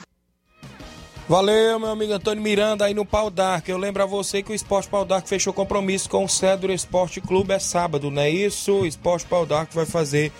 [1.28, 3.68] Valeu, meu amigo Antônio Miranda, aí no Pau Dark.
[3.68, 7.20] Eu lembro a você que o Esporte Pau Dark fechou compromisso com o Cedro Esporte
[7.20, 7.52] Clube.
[7.52, 8.72] É sábado, não é isso?
[8.72, 10.32] O Esporte Pau Dark vai fazer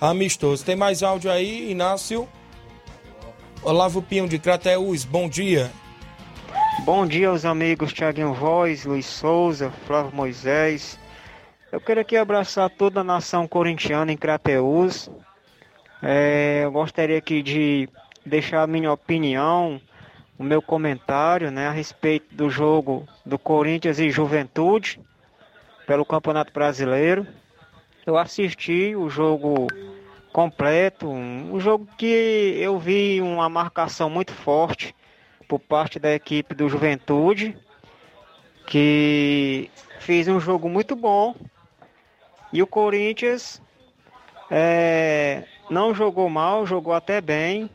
[0.00, 0.64] amistoso.
[0.64, 2.28] Tem mais áudio aí, Inácio?
[3.62, 5.70] Olavo Pinho de Crateús, bom dia.
[6.84, 10.98] Bom dia aos amigos Tiaguinho Voz, Luiz Souza, Flávio Moisés.
[11.70, 15.10] Eu quero aqui abraçar toda a nação corintiana em Crateús.
[16.02, 17.88] É, eu gostaria aqui de
[18.24, 19.80] deixar a minha opinião,
[20.38, 24.98] o meu comentário né, a respeito do jogo do Corinthians e Juventude
[25.86, 27.26] pelo Campeonato Brasileiro.
[28.10, 29.68] Eu assisti o jogo
[30.32, 34.96] completo, um jogo que eu vi uma marcação muito forte
[35.46, 37.56] por parte da equipe do Juventude,
[38.66, 39.70] que
[40.00, 41.36] fez um jogo muito bom.
[42.52, 43.62] E o Corinthians
[44.50, 47.70] é, não jogou mal, jogou até bem.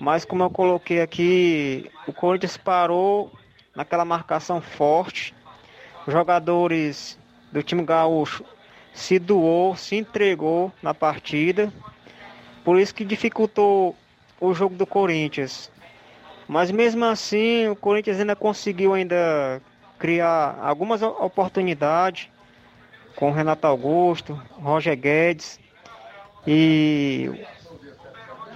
[0.00, 3.30] Mas como eu coloquei aqui, o Corinthians parou
[3.76, 5.32] naquela marcação forte.
[6.08, 7.16] Os jogadores
[7.52, 8.44] do time gaúcho
[8.92, 11.72] se doou, se entregou na partida.
[12.64, 13.96] Por isso que dificultou
[14.40, 15.70] o jogo do Corinthians.
[16.48, 19.62] Mas mesmo assim, o Corinthians ainda conseguiu ainda
[19.98, 22.28] criar algumas oportunidades
[23.14, 25.60] com Renato Augusto, Roger Guedes
[26.46, 27.30] e,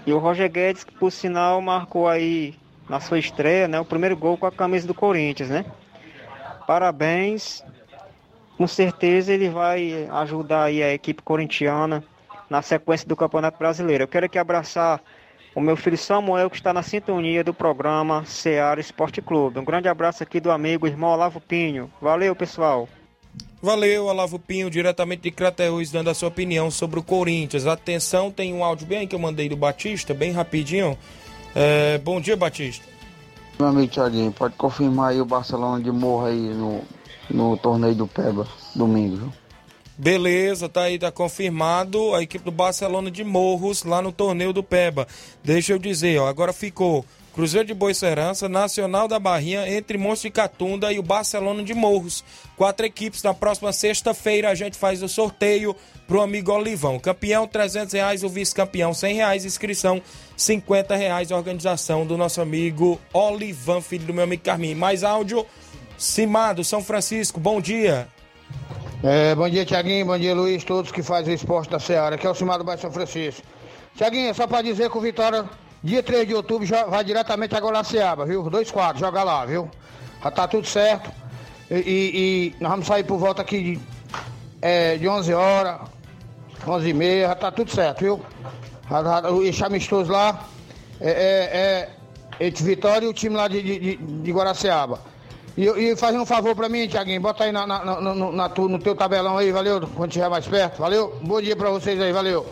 [0.07, 2.55] e o Roger Guedes, que por sinal marcou aí
[2.89, 5.65] na sua estreia, né, o primeiro gol com a camisa do Corinthians, né?
[6.67, 7.63] Parabéns.
[8.57, 12.05] Com certeza ele vai ajudar aí a equipe corintiana
[12.49, 14.05] na sequência do Campeonato Brasileiro.
[14.05, 15.01] Eu quero aqui abraçar
[15.55, 19.59] o meu filho Samuel, que está na sintonia do programa Seara Esporte Clube.
[19.59, 21.91] Um grande abraço aqui do amigo irmão Olavo Pinho.
[22.01, 22.89] Valeu, pessoal.
[23.63, 27.67] Valeu, Olavo Pinho, diretamente de Crateús, dando a sua opinião sobre o Corinthians.
[27.67, 30.99] Atenção, tem um áudio bem que eu mandei do Batista, bem rapidinho.
[31.55, 32.85] É, bom dia, Batista.
[33.59, 36.83] Meu amigo Thiaguinho, pode confirmar aí o Barcelona de Morro aí no,
[37.31, 39.33] no torneio do Peba, domingo?
[39.97, 44.63] Beleza, tá aí, tá confirmado a equipe do Barcelona de Morros lá no torneio do
[44.63, 45.07] Peba.
[45.43, 50.35] Deixa eu dizer, ó, agora ficou Cruzeiro de Boicerança, Nacional da Barrinha, entre Monstro de
[50.35, 52.25] Catunda e o Barcelona de Morros.
[52.57, 53.25] Quatro equipes.
[53.25, 55.75] Na próxima sexta-feira a gente faz o sorteio
[56.07, 56.97] pro amigo Olivão.
[56.97, 58.23] Campeão, 300 reais.
[58.23, 59.45] O vice-campeão, 100 reais.
[59.45, 60.01] Inscrição,
[60.37, 61.33] 50 reais.
[61.33, 64.77] Organização do nosso amigo Olivan, filho do meu amigo Carminho.
[64.77, 65.45] Mais áudio,
[65.99, 67.39] Cimado, São Francisco.
[67.39, 68.09] Bom dia.
[69.03, 70.07] É, bom dia, Tiaguinho.
[70.07, 70.65] Bom dia, Luiz.
[70.65, 72.17] Todos que fazem o esporte da Seara.
[72.17, 73.43] Aqui é o Cimar do Bairro São Francisco.
[73.97, 75.45] Tiaguinho, só para dizer que o Vitória,
[75.83, 78.49] dia 3 de outubro, já vai diretamente agora na Seaba, viu?
[78.51, 79.71] Dois quadros, joga lá, viu?
[80.23, 81.11] Já tá tudo certo.
[81.71, 83.81] E, e, e nós vamos sair por volta aqui de,
[84.61, 85.81] é, de 11 horas,
[86.67, 88.21] 11 e meia, já tá tudo certo, viu?
[89.45, 90.45] Esse amistoso lá
[91.01, 95.14] é, é, é entre Vitória e o time lá de, de, de Guaraciaba.
[95.57, 98.49] E, e fazendo um favor pra mim, Tiaguinho, bota aí na, na, na, no, na,
[98.49, 99.81] no teu tabelão aí, valeu?
[99.95, 101.17] Quando estiver mais perto, valeu?
[101.23, 102.47] Bom dia pra vocês aí, valeu.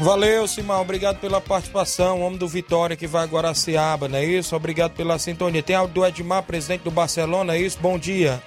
[0.00, 0.80] Valeu, Simão.
[0.80, 2.22] Obrigado pela participação.
[2.22, 4.54] Homem do Vitória que vai agora a Seaba, não é isso?
[4.54, 5.62] Obrigado pela sintonia.
[5.62, 7.78] Tem algo do Edmar, presidente do Barcelona, é isso?
[7.80, 8.40] Bom dia.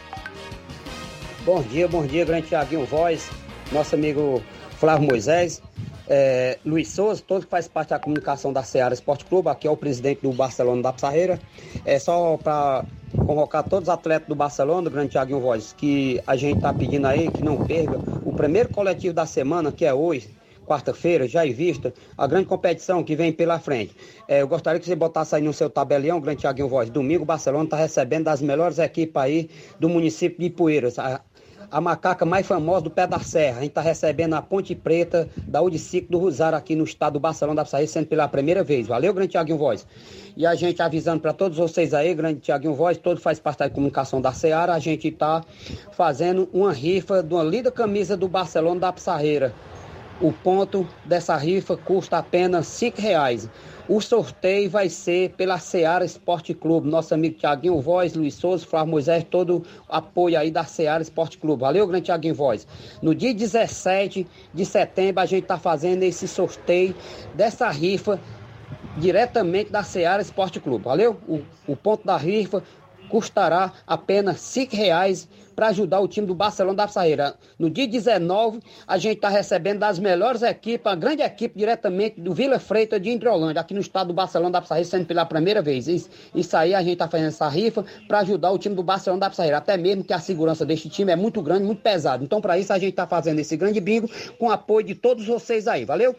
[1.45, 3.29] Bom dia, bom dia, grande Tiaguinho Voz.
[3.71, 4.41] Nosso amigo
[4.79, 5.61] Flávio Moisés,
[6.07, 9.71] é, Luiz Souza, todos que faz parte da comunicação da Seara Esporte Clube, aqui é
[9.71, 11.39] o presidente do Barcelona da Pissarreira.
[11.85, 12.85] É só para
[13.25, 17.07] convocar todos os atletas do Barcelona, do Grande Thiaguinho Voz, que a gente está pedindo
[17.07, 20.29] aí que não perca o primeiro coletivo da semana, que é hoje,
[20.65, 23.95] quarta-feira, já em vista, a grande competição que vem pela frente.
[24.27, 26.89] É, eu gostaria que você botasse aí no seu tabelião, Grande Thiaguinho Voz.
[26.89, 30.97] Domingo, o Barcelona está recebendo das melhores equipes aí do município de Poeiras.
[30.97, 31.21] A,
[31.71, 33.59] a macaca mais famosa do pé da serra.
[33.59, 37.19] A gente está recebendo a Ponte Preta da Udicico do Rosário aqui no estado do
[37.19, 38.87] Barcelona da Pissarreira, sendo pela primeira vez.
[38.87, 39.87] Valeu, Grande Thiaguinho Voz.
[40.35, 43.69] E a gente avisando para todos vocês aí, Grande Thiaguinho Voz, todo faz parte da
[43.69, 45.43] comunicação da Seara, a gente está
[45.93, 49.53] fazendo uma rifa de uma linda camisa do Barcelona da Pissarreira.
[50.19, 53.49] O ponto dessa rifa custa apenas cinco reais.
[53.93, 56.87] O sorteio vai ser pela Seara Esporte Clube.
[56.87, 61.37] Nosso amigo Tiaguinho Voz, Luiz Souza, Flávio Moisés, todo o apoio aí da Seara Esporte
[61.37, 61.59] Clube.
[61.59, 62.65] Valeu, grande Tiaguinho Voz.
[63.01, 66.95] No dia 17 de setembro, a gente está fazendo esse sorteio
[67.33, 68.17] dessa rifa
[68.95, 70.85] diretamente da Seara Esporte Clube.
[70.85, 71.17] Valeu?
[71.27, 72.63] O, o ponto da rifa
[73.11, 77.35] custará apenas cinco reais para ajudar o time do Barcelona da Pissarreira.
[77.59, 82.33] No dia 19, a gente está recebendo das melhores equipes, a grande equipe diretamente do
[82.33, 85.87] Vila Freitas de Indrolândia, aqui no estado do Barcelona da Pissarreira, sendo pela primeira vez.
[85.87, 89.19] Isso, isso aí a gente está fazendo essa rifa para ajudar o time do Barcelona
[89.19, 92.23] da Pissarreira, até mesmo que a segurança deste time é muito grande, muito pesado.
[92.23, 95.27] Então, para isso, a gente está fazendo esse grande bingo com o apoio de todos
[95.27, 96.15] vocês aí, valeu?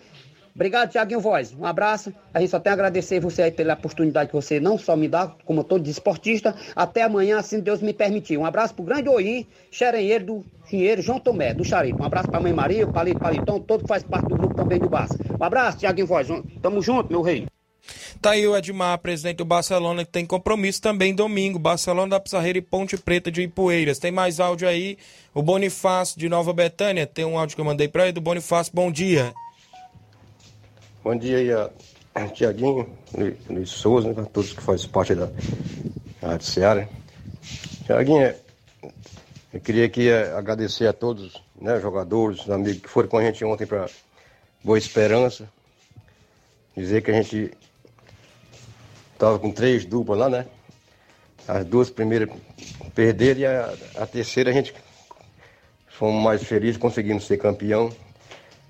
[0.55, 1.55] Obrigado, Tiaguinho Voz.
[1.59, 2.13] Um abraço.
[2.33, 5.09] A gente só tem a agradecer você aí pela oportunidade que você não só me
[5.09, 6.55] dá, como todo desportista.
[6.77, 8.37] Até amanhã, assim Deus me permitir.
[8.37, 12.01] Um abraço pro grande Oim, xerenheiro do Dinheiro, João Tomé, do Xaripe.
[12.01, 14.79] Um abraço pra mãe Maria, o Palito Palitão, todo que faz parte do grupo também
[14.79, 15.19] do Barça.
[15.39, 16.29] Um abraço, Tiaguinho Voz.
[16.61, 17.47] Tamo junto, meu rei.
[18.21, 21.59] Tá aí o Edmar, presidente do Barcelona, que tem compromisso também domingo.
[21.59, 23.99] Barcelona da Pissarreira e Ponte Preta de Ipueiras.
[23.99, 24.97] Tem mais áudio aí.
[25.35, 27.07] O Bonifácio de Nova Betânia.
[27.07, 28.73] Tem um áudio que eu mandei pra ele do Bonifácio.
[28.73, 29.35] Bom dia.
[31.05, 31.53] Bom dia aí
[32.15, 32.89] a Tiaguinho,
[33.51, 35.29] Luiz Souza, né, todos que fazem parte da
[36.23, 36.89] Rádio Seara.
[37.85, 38.33] Tiaguinho,
[39.53, 43.45] eu queria aqui eh, agradecer a todos, né, jogadores, amigos que foram com a gente
[43.45, 43.89] ontem para
[44.63, 45.49] Boa Esperança.
[46.77, 47.51] Dizer que a gente
[49.13, 50.47] estava com três duplas lá, né?
[51.49, 52.29] As duas primeiras
[52.95, 54.73] perderam e a, a terceira a gente
[55.89, 57.93] fomos mais felizes, conseguimos ser campeão.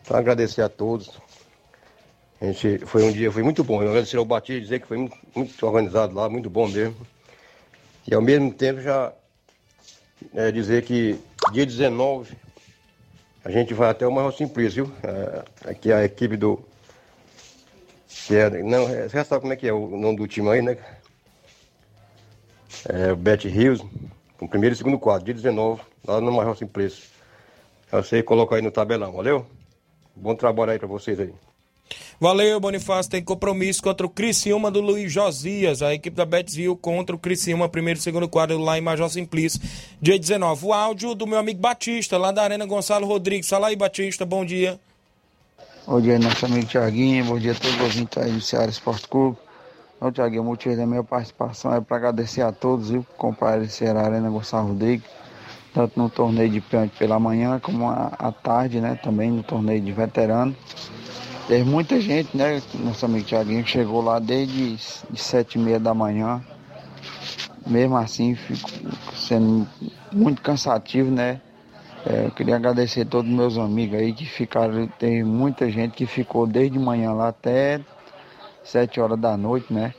[0.01, 1.21] Então agradecer a todos.
[2.43, 3.81] Gente, foi um dia, foi muito bom.
[3.81, 6.97] Eu agradecer ao Batista dizer que foi muito, muito, organizado lá, muito bom mesmo.
[8.05, 9.13] E ao mesmo tempo já
[10.35, 11.17] é, dizer que
[11.53, 12.37] dia 19
[13.45, 14.95] a gente vai até o Maior Simplício, viu?
[15.05, 16.61] É, aqui é a equipe do.
[18.09, 20.63] Que é, não, você já sabe como é que é o nome do time aí,
[20.63, 20.77] né?
[22.89, 23.81] É o Bet Rios,
[24.37, 27.05] com primeiro e segundo quadro, dia 19, lá no Maior Simplício.
[27.93, 29.47] Você coloca aí no tabelão, valeu?
[30.17, 31.33] Bom trabalho aí pra vocês aí.
[32.23, 33.11] Valeu, Bonifácio.
[33.11, 35.83] Tem compromisso contra o Criciúma do Luiz Josias.
[35.83, 39.61] A equipe da Betzville contra o Criciúma, primeiro e segundo quadro lá em Major Simplício,
[40.01, 40.67] dia 19.
[40.67, 43.49] O áudio do meu amigo Batista, lá da Arena Gonçalo Rodrigues.
[43.49, 44.79] Fala aí, Batista, bom dia.
[45.85, 47.25] Bom dia, nosso amigo Tiaguinho.
[47.25, 49.37] Bom dia a todos os ouvintes aí do Ceará Esporte Clube.
[49.97, 53.99] Então, Tiaguinho, o motivo da minha participação é para agradecer a todos, viu, que compareceram
[53.99, 55.11] à Arena Gonçalo Rodrigues,
[55.75, 59.91] tanto no torneio de pênalti pela manhã, como à tarde, né, também no torneio de
[59.91, 60.55] veterano.
[61.53, 62.63] Teve muita gente, né?
[62.77, 64.75] Nosso amigo Tiaguinho chegou lá desde
[65.11, 66.43] de sete e meia da manhã.
[67.67, 68.71] Mesmo assim, ficou
[69.15, 69.69] sendo
[70.11, 71.43] muito cansativo, né?
[72.07, 74.89] É, eu queria agradecer a todos os meus amigos aí que ficaram.
[74.99, 77.83] Tem muita gente que ficou desde manhã lá até
[78.65, 79.93] sete horas da noite, né?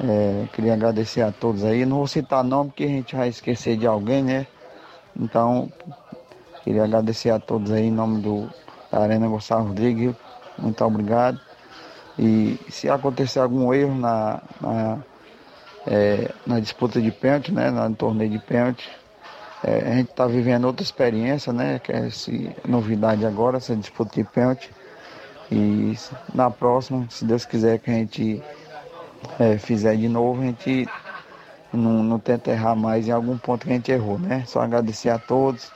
[0.00, 1.86] É, queria agradecer a todos aí.
[1.86, 4.44] Não vou citar nome porque a gente vai esquecer de alguém, né?
[5.16, 5.70] Então,
[6.64, 8.50] queria agradecer a todos aí em nome do,
[8.90, 10.16] da Arena Gonçalves Rodrigues
[10.60, 11.40] muito obrigado.
[12.18, 14.98] E se acontecer algum erro na, na,
[15.86, 18.90] é, na disputa de pênalti, né, no torneio de pênalti,
[19.64, 22.30] é, a gente está vivendo outra experiência, né, que é essa
[22.66, 24.70] novidade agora, essa disputa de pênalti.
[25.50, 25.94] E
[26.34, 28.42] na próxima, se Deus quiser que a gente
[29.38, 30.88] é, fizer de novo, a gente
[31.72, 34.44] não, não tenta errar mais em algum ponto que a gente errou, né?
[34.46, 35.70] Só agradecer a todos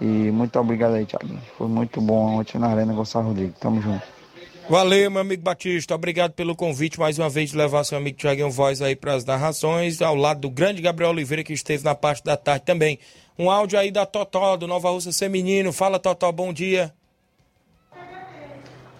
[0.00, 1.38] e muito obrigado aí, Thiago.
[1.58, 3.58] Foi muito bom ontem na Arena Gonçalo Rodrigues.
[3.58, 4.19] Tamo junto.
[4.68, 5.94] Valeu, meu amigo Batista.
[5.94, 9.24] Obrigado pelo convite mais uma vez de levar seu amigo Tiaguinho Voz aí para as
[9.24, 12.98] narrações, ao lado do grande Gabriel Oliveira, que esteve na parte da tarde também.
[13.38, 15.72] Um áudio aí da Totó, do Nova Russa Feminino.
[15.72, 16.94] Fala, Totó, bom dia.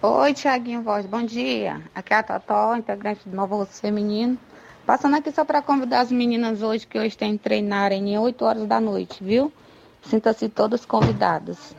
[0.01, 1.81] Oi, Tiaguinho Voz, bom dia.
[1.93, 4.37] Aqui é a Totó, integrante do Nova Russa Feminino.
[4.85, 8.67] Passando aqui só para convidar as meninas hoje que hoje tem treinarem em 8 horas
[8.67, 9.53] da noite, viu?
[10.01, 11.75] Sinta-se todas convidadas.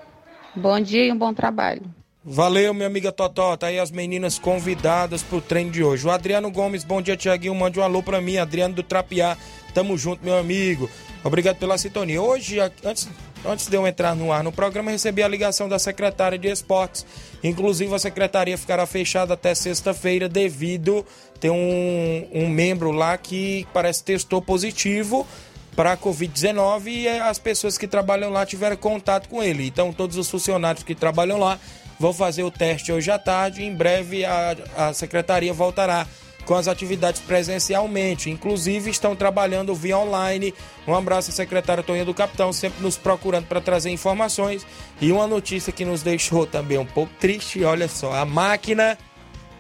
[0.55, 1.83] Bom dia e um bom trabalho.
[2.25, 3.57] Valeu, minha amiga Totó.
[3.57, 6.07] Tá aí as meninas convidadas pro treino de hoje.
[6.07, 7.55] O Adriano Gomes, bom dia, Tiaguinho.
[7.55, 9.37] Mande um alô pra mim, Adriano do Trapiá.
[9.75, 10.89] Tamo junto, meu amigo.
[11.25, 12.23] Obrigado pela sintonia.
[12.23, 13.09] Hoje, antes,
[13.45, 17.05] antes de eu entrar no ar no programa, recebi a ligação da secretária de esportes.
[17.43, 21.05] Inclusive, a secretaria ficará fechada até sexta-feira devido
[21.41, 25.27] ter um, um membro lá que parece testou positivo
[25.75, 29.67] para a Covid-19 e as pessoas que trabalham lá tiveram contato com ele.
[29.67, 31.59] Então, todos os funcionários que trabalham lá
[32.03, 33.63] vão fazer o teste hoje à tarde.
[33.63, 36.05] Em breve, a, a secretaria voltará
[36.45, 38.29] com as atividades presencialmente.
[38.29, 40.53] Inclusive, estão trabalhando via online.
[40.85, 44.67] Um abraço à secretária Toninha do Capitão, sempre nos procurando para trazer informações.
[45.01, 48.99] E uma notícia que nos deixou também um pouco triste: olha só, a máquina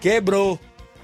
[0.00, 0.58] quebrou.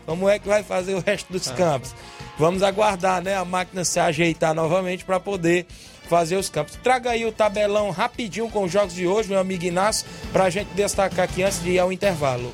[0.05, 1.95] Como é que vai fazer o resto dos campos?
[2.37, 3.37] Vamos aguardar, né?
[3.37, 5.67] A máquina se ajeitar novamente para poder
[6.09, 6.77] fazer os campos.
[6.83, 10.51] Traga aí o tabelão rapidinho com os jogos de hoje, meu amigo Inácio, para a
[10.51, 12.53] gente destacar aqui antes de ir ao intervalo.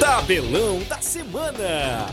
[0.00, 2.06] Tabelão da semana.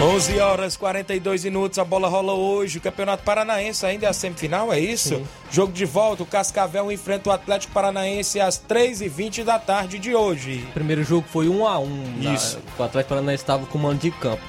[0.00, 2.78] 11 horas 42 minutos, a bola rola hoje.
[2.78, 5.16] O Campeonato Paranaense ainda é a semifinal, é isso?
[5.16, 5.26] Sim.
[5.50, 10.64] Jogo de volta, o Cascavel enfrenta o Atlético Paranaense às 3h20 da tarde de hoje.
[10.70, 12.60] O primeiro jogo foi 1 a 1 Isso.
[12.78, 14.42] O Atlético Paranaense estava com o mando de campo.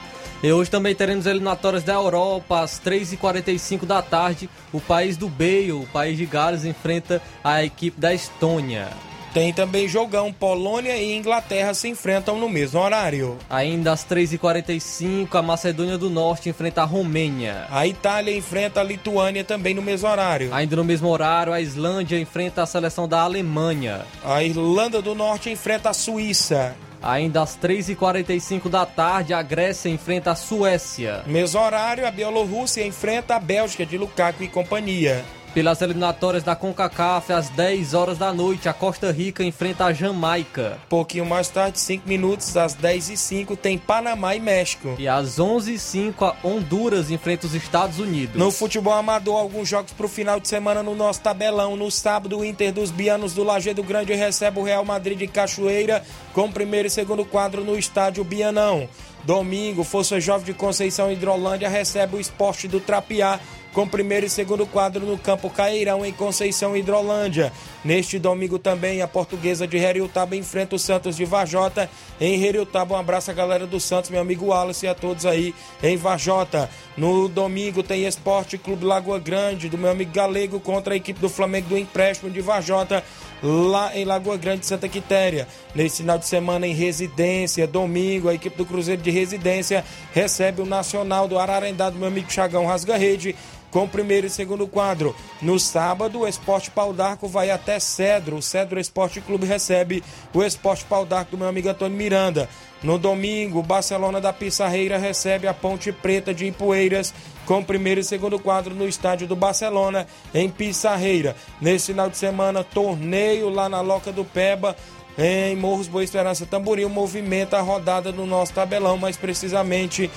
[0.44, 4.48] E hoje também teremos eliminatórias da Europa, às 3h45 da tarde.
[4.72, 8.88] O país do Bale, o país de Gales, enfrenta a equipe da Estônia.
[9.34, 13.38] Tem também jogão, Polônia e Inglaterra se enfrentam no mesmo horário.
[13.48, 17.68] Ainda às 3h45, a Macedônia do Norte enfrenta a Romênia.
[17.70, 20.54] A Itália enfrenta a Lituânia também no mesmo horário.
[20.54, 24.02] Ainda no mesmo horário, a Islândia enfrenta a seleção da Alemanha.
[24.24, 26.76] A Irlanda do Norte enfrenta a Suíça.
[27.02, 31.24] Ainda às 3h45 da tarde, a Grécia enfrenta a Suécia.
[31.26, 35.24] Mesmo horário, a Bielorrússia enfrenta a Bélgica de Lukaku e companhia.
[35.54, 40.78] Pelas eliminatórias da CONCACAF, às 10 horas da noite, a Costa Rica enfrenta a Jamaica.
[40.88, 44.94] Pouquinho mais tarde, 5 minutos, às 10h05, tem Panamá e México.
[45.00, 48.36] E às 11h05, a Honduras enfrenta os Estados Unidos.
[48.36, 51.76] No futebol amador, alguns jogos para o final de semana no nosso tabelão.
[51.76, 56.04] No sábado, o Inter dos Bianos do Lajeado Grande recebe o Real Madrid de Cachoeira
[56.32, 58.88] com primeiro e segundo quadro no estádio Bianão.
[59.24, 63.40] Domingo, Força Jovem de Conceição Hidrolândia recebe o Esporte do Trapiá
[63.74, 67.52] com primeiro e segundo quadro no Campo Cairão, em Conceição Hidrolândia.
[67.84, 71.90] Neste domingo também, a portuguesa de Heriutaba enfrenta o Santos de Vajota.
[72.20, 75.54] Em Heriutaba, um abraço à galera do Santos, meu amigo Wallace e a todos aí
[75.82, 76.70] em Vajota.
[76.98, 81.30] No domingo tem Esporte Clube Lagoa Grande, do meu amigo Galego, contra a equipe do
[81.30, 83.04] Flamengo do Empréstimo de Vajota,
[83.42, 85.48] lá em Lagoa Grande, Santa Quitéria.
[85.74, 90.66] Nesse final de semana em residência, domingo, a equipe do Cruzeiro de Residência recebe o
[90.66, 93.36] Nacional do Ararendá, do meu amigo Chagão Rasga Rede
[93.72, 95.16] com o primeiro e segundo quadro.
[95.42, 98.38] No sábado, o Esporte Pau d'Arco vai até Cedro.
[98.38, 100.04] O Cedro Esporte Clube recebe
[100.34, 102.50] o Esporte Pau d'Arco do meu amigo Antônio Miranda.
[102.82, 107.14] No domingo, o Barcelona da Pissarreira recebe a Ponte Preta de Ipueiras
[107.46, 111.36] com o primeiro e segundo quadro no estádio do Barcelona, em Pissarreira.
[111.60, 114.76] Nesse final de semana, torneio lá na Loca do Peba,
[115.18, 120.10] em Morros Boa Esperança Tamboril, movimenta a rodada do nosso tabelão, mais precisamente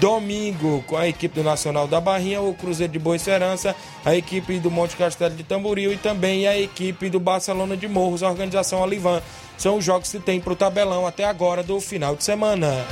[0.00, 3.74] domingo com a equipe do Nacional da Barrinha, o Cruzeiro de Boa Esperança,
[4.04, 8.22] a equipe do Monte Castelo de Tamboril e também a equipe do Barcelona de Morros,
[8.22, 9.20] a organização Alivan.
[9.58, 12.84] São os jogos que tem para o tabelão até agora do final de semana.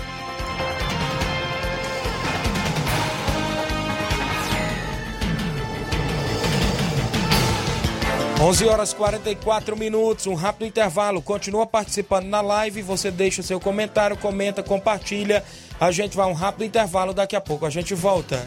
[8.44, 11.22] Onze horas 44 minutos, um rápido intervalo.
[11.22, 12.82] Continua participando na live.
[12.82, 15.44] Você deixa o seu comentário, comenta, compartilha.
[15.82, 17.12] A gente vai a um rápido intervalo.
[17.12, 18.46] Daqui a pouco a gente volta.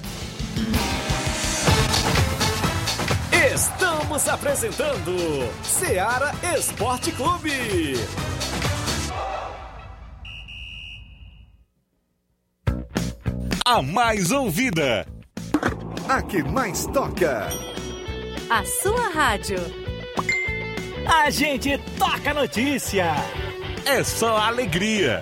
[3.53, 5.11] Estamos apresentando
[5.61, 7.51] Seara Esporte Clube.
[13.65, 15.05] A mais ouvida.
[16.07, 17.49] A que mais toca.
[18.49, 19.59] A sua rádio.
[21.05, 23.13] A gente toca notícia.
[23.85, 25.21] É só alegria.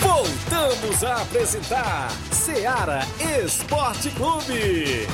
[0.00, 3.00] Voltamos a apresentar Seara
[3.44, 5.06] Esporte Clube.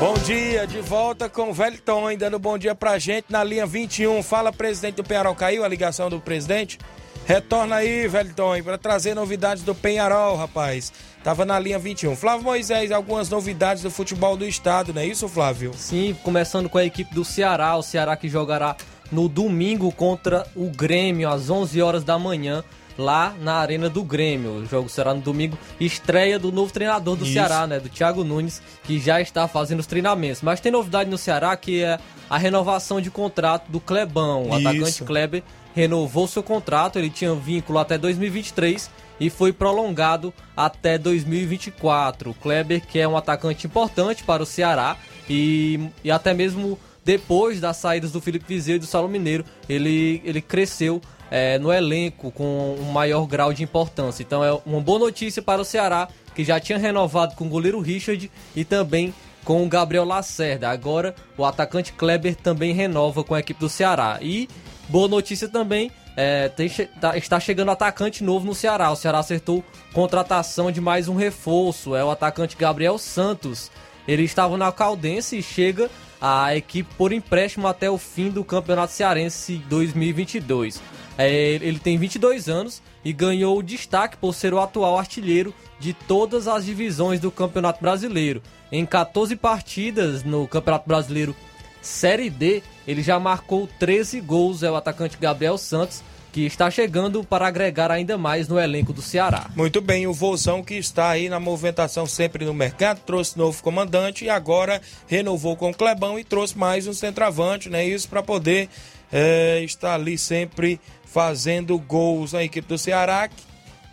[0.00, 4.22] Bom dia, de volta com o Velton, dando bom dia pra gente na linha 21.
[4.22, 5.34] Fala, presidente do Penharol.
[5.34, 6.78] Caiu a ligação do presidente?
[7.26, 10.92] Retorna aí, Velton, para trazer novidades do Penharol, rapaz.
[11.22, 12.14] Tava na linha 21.
[12.14, 15.72] Flávio Moisés, algumas novidades do futebol do estado, não é isso, Flávio?
[15.74, 17.76] Sim, começando com a equipe do Ceará.
[17.76, 18.76] O Ceará que jogará
[19.10, 22.62] no domingo contra o Grêmio, às 11 horas da manhã,
[22.98, 24.56] lá na Arena do Grêmio.
[24.56, 25.56] O jogo será no domingo.
[25.80, 27.32] Estreia do novo treinador do Isso.
[27.32, 27.80] Ceará, né?
[27.80, 30.42] Do Thiago Nunes, que já está fazendo os treinamentos.
[30.42, 31.98] Mas tem novidade no Ceará que é
[32.28, 34.48] a renovação de contrato do Clebão.
[34.48, 35.42] O atacante Kleber
[35.74, 42.30] renovou seu contrato, ele tinha vínculo até 2023 e foi prolongado até 2024.
[42.30, 44.96] O Kleber, que é um atacante importante para o Ceará
[45.28, 50.22] e, e até mesmo depois das saídas do Felipe Viseu e do Saulo Mineiro, ele,
[50.24, 54.22] ele cresceu é, no elenco com um maior grau de importância.
[54.22, 57.80] Então é uma boa notícia para o Ceará, que já tinha renovado com o goleiro
[57.80, 59.12] Richard e também
[59.44, 60.70] com o Gabriel Lacerda.
[60.70, 64.18] Agora o atacante Kleber também renova com a equipe do Ceará.
[64.22, 64.48] E
[64.88, 66.68] boa notícia também, é, tem
[67.00, 68.90] tá- está chegando atacante novo no Ceará.
[68.90, 71.94] O Ceará acertou contratação de mais um reforço.
[71.96, 73.70] É o atacante Gabriel Santos.
[74.06, 78.92] Ele estava na Caldense e chega à equipe por empréstimo até o fim do Campeonato
[78.92, 80.80] Cearense 2022.
[81.16, 86.48] É, ele tem 22 anos e ganhou destaque por ser o atual artilheiro de todas
[86.48, 88.42] as divisões do Campeonato Brasileiro.
[88.70, 91.34] Em 14 partidas no Campeonato Brasileiro
[91.80, 94.62] Série D, ele já marcou 13 gols.
[94.62, 99.00] É o atacante Gabriel Santos, que está chegando para agregar ainda mais no elenco do
[99.00, 99.48] Ceará.
[99.54, 104.24] Muito bem, o Vozão que está aí na movimentação sempre no mercado, trouxe novo comandante
[104.24, 107.86] e agora renovou com o Clebão e trouxe mais um centroavante, né?
[107.86, 108.68] Isso para poder
[109.12, 113.30] é, estar ali sempre fazendo gols na equipe do Ceará.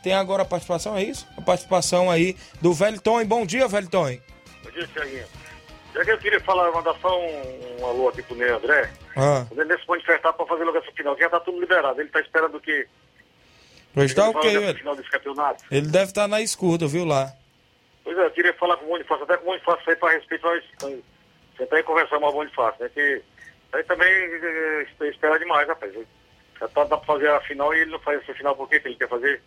[0.02, 1.28] Tem agora a participação, é isso?
[1.38, 3.24] A participação aí do Velton.
[3.26, 4.18] Bom dia, Velton.
[4.64, 5.41] Bom dia, Thiaguinho.
[5.94, 8.90] Já que eu queria falar, mandar só um, um alô aqui pro Ney André.
[9.16, 11.60] Ah, O Nenê se pode ofertar pra fazer logo essa final, que já tá tudo
[11.60, 12.00] liberado.
[12.00, 12.88] Ele tá esperando o quê?
[13.94, 14.80] pois tá ok, velho.
[15.70, 17.32] Ele deve estar na escuta, viu lá?
[18.04, 20.44] Pois é, eu queria falar com o Bonifácio, até com o Bonifácio aí pra respeito,
[20.46, 21.00] nós nós
[21.58, 22.90] tentar ir conversar com o Bonifácio, né?
[22.94, 23.22] Que
[23.74, 25.94] aí também eh, espera demais, rapaz.
[26.60, 28.80] Já tá, dá pra fazer a final e ele não faz essa final por quê
[28.80, 29.42] que ele quer fazer?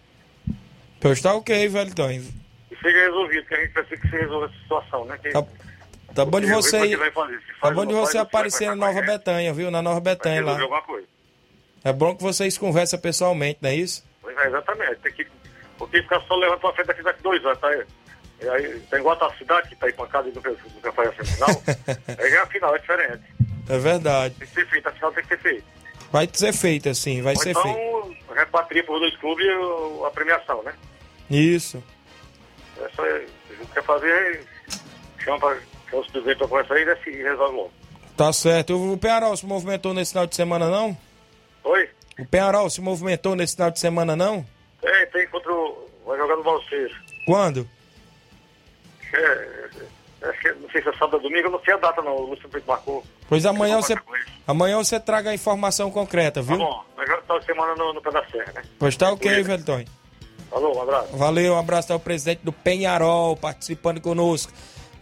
[1.00, 2.10] Pois tá ok, Velton.
[2.10, 5.18] E seja resolvido, que a gente ter que se resolver essa situação, né?
[5.22, 5.44] Que, Tá,
[6.14, 6.88] tá bom de você?
[6.88, 8.76] Se Tá bom de você aparecer na?
[8.76, 9.70] Nova Betânia, viu?
[9.70, 10.58] Na Nova Betânia lá.
[11.84, 14.04] É bom que vocês conversam pessoalmente, não é isso?
[14.22, 14.96] Pois é, exatamente.
[14.96, 15.26] Tem que,
[15.76, 17.84] porque ficar só levando pra frente daqui, daqui dois anos, tá aí?
[18.40, 21.12] E aí tem igual a cidade que tá aí pancada e nunca, nunca faz a
[21.14, 21.62] semifinal.
[22.18, 23.22] aí já é a final, é diferente.
[23.68, 24.34] É verdade.
[24.34, 25.64] Tem que ser feito, a final tem que ser feita.
[26.10, 28.34] Vai ser feito assim, vai Ou ser então, feito.
[28.34, 29.46] repatria por dois clubes
[30.06, 30.72] a premiação, né?
[31.30, 31.82] Isso.
[32.80, 33.10] É só, se
[33.50, 34.44] a gente quer fazer,
[35.18, 35.56] chama, pra,
[35.90, 37.72] chama os presidentes pra conversar e decide, resolve logo.
[38.16, 38.92] Tá certo.
[38.92, 40.96] O Penharol se movimentou nesse final de semana, não?
[41.64, 41.88] Oi?
[42.18, 44.46] O Penharol se movimentou nesse final de semana, não?
[44.80, 45.88] Tem, tem contra o...
[46.06, 46.94] vai jogar no Balseiro.
[47.26, 47.68] Quando?
[49.12, 49.18] É,
[50.22, 52.02] é, acho que, não sei se é sábado ou domingo, eu não sei a data
[52.02, 53.04] não, o Lúcio marcou.
[53.28, 53.94] Pois amanhã você,
[54.46, 56.58] amanhã você traga a informação concreta, Tá viu?
[56.58, 58.62] bom, vai jogar toda semana no, no Pé da Serra, né?
[58.78, 59.84] Pois tá ok, Velton.
[60.50, 61.16] Falou, um abraço.
[61.16, 64.52] Valeu, um abraço ao presidente do Penharol participando conosco.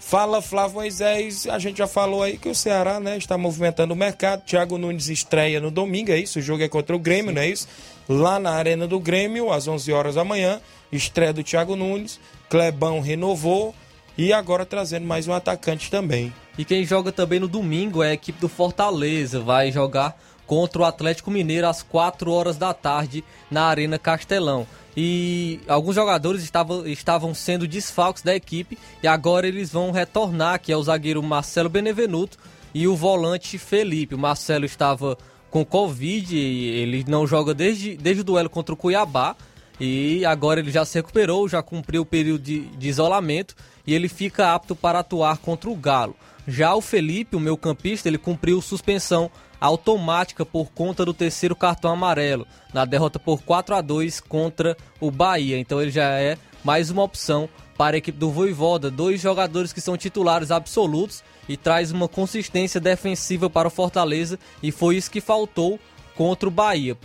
[0.05, 3.97] Fala Flávio Moisés, a gente já falou aí que o Ceará né, está movimentando o
[3.97, 4.43] mercado.
[4.43, 6.39] Thiago Nunes estreia no domingo, é isso?
[6.39, 7.67] O jogo é contra o Grêmio, não é isso?
[8.07, 10.61] Lá na Arena do Grêmio, às 11 horas da manhã.
[10.91, 12.21] Estreia do Thiago Nunes.
[12.51, 13.75] Clebão renovou
[14.19, 16.35] e agora trazendo mais um atacante também.
[16.59, 19.41] E quem joga também no domingo é a equipe do Fortaleza.
[19.41, 24.67] Vai jogar contra o Atlético Mineiro às 4 horas da tarde na Arena Castelão.
[24.97, 30.71] E alguns jogadores estavam, estavam sendo desfalques da equipe e agora eles vão retornar, que
[30.73, 32.39] é o zagueiro Marcelo Benevenuto
[32.75, 34.15] e o volante Felipe.
[34.15, 35.17] O Marcelo estava
[35.51, 39.37] com Covid, e ele não joga desde, desde o duelo contra o Cuiabá.
[39.81, 44.09] E agora ele já se recuperou, já cumpriu o período de, de isolamento e ele
[44.09, 46.15] fica apto para atuar contra o Galo.
[46.47, 49.31] Já o Felipe, o meu campista, ele cumpriu suspensão
[49.63, 55.09] automática por conta do terceiro cartão amarelo, na derrota por 4 a 2 contra o
[55.09, 55.57] Bahia.
[55.57, 57.49] Então ele já é mais uma opção
[57.79, 62.81] para a equipe do Voivoda, dois jogadores que são titulares absolutos e traz uma consistência
[62.81, 65.79] defensiva para o Fortaleza e foi isso que faltou
[66.17, 66.97] contra o Bahia.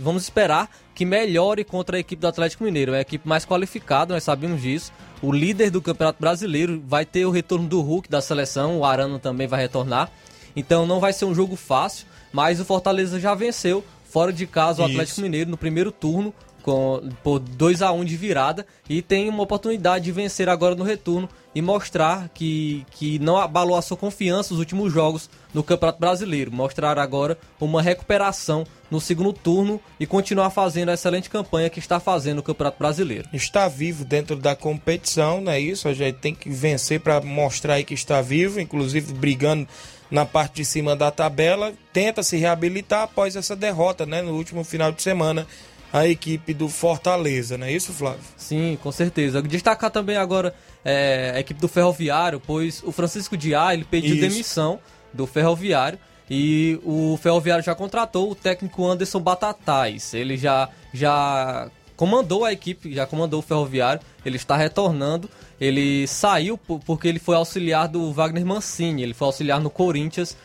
[0.00, 2.94] Vamos esperar que melhore contra a equipe do Atlético Mineiro.
[2.94, 4.92] É a equipe mais qualificada, nós sabemos disso.
[5.20, 9.18] O líder do Campeonato Brasileiro vai ter o retorno do Hulk da seleção, o Arano
[9.18, 10.10] também vai retornar.
[10.54, 14.82] Então não vai ser um jogo fácil, mas o Fortaleza já venceu fora de casa
[14.82, 15.22] o Atlético Isso.
[15.22, 20.04] Mineiro no primeiro turno com, por 2 a 1 de virada e tem uma oportunidade
[20.04, 24.58] de vencer agora no retorno e mostrar que, que não abalou a sua confiança nos
[24.58, 26.50] últimos jogos no Campeonato Brasileiro.
[26.50, 32.00] Mostrar agora uma recuperação no segundo turno e continuar fazendo a excelente campanha que está
[32.00, 33.28] fazendo no Campeonato Brasileiro.
[33.32, 35.88] Está vivo dentro da competição, não é isso?
[35.88, 39.66] A gente tem que vencer para mostrar aí que está vivo, inclusive brigando
[40.12, 44.62] na parte de cima da tabela, tenta se reabilitar após essa derrota, né, no último
[44.62, 45.46] final de semana
[45.92, 48.20] a equipe do Fortaleza, não é isso, Flávio?
[48.36, 49.42] Sim, com certeza.
[49.42, 50.54] Destacar também agora
[50.84, 54.20] é, a equipe do Ferroviário, pois o Francisco Diá ele pediu isso.
[54.20, 54.80] demissão
[55.12, 55.98] do Ferroviário
[56.30, 60.14] e o Ferroviário já contratou o técnico Anderson Batatais.
[60.14, 65.28] Ele já, já comandou a equipe, já comandou o Ferroviário, ele está retornando.
[65.62, 70.36] Ele saiu porque ele foi auxiliar do Wagner Mancini, ele foi auxiliar no Corinthians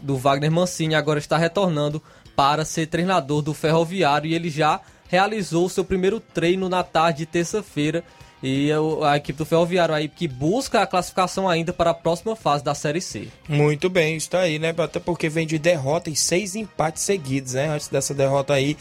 [0.00, 2.02] do Wagner Mancini, agora está retornando
[2.34, 7.26] para ser treinador do Ferroviário e ele já realizou seu primeiro treino na tarde de
[7.26, 8.02] terça-feira.
[8.42, 8.68] E
[9.04, 12.74] a equipe do Ferroviário aí que busca a classificação ainda para a próxima fase da
[12.74, 13.28] Série C.
[13.48, 14.74] Muito bem, está aí, né?
[14.76, 17.68] Até porque vem de derrota e seis empates seguidos, né?
[17.68, 18.76] Antes dessa derrota aí,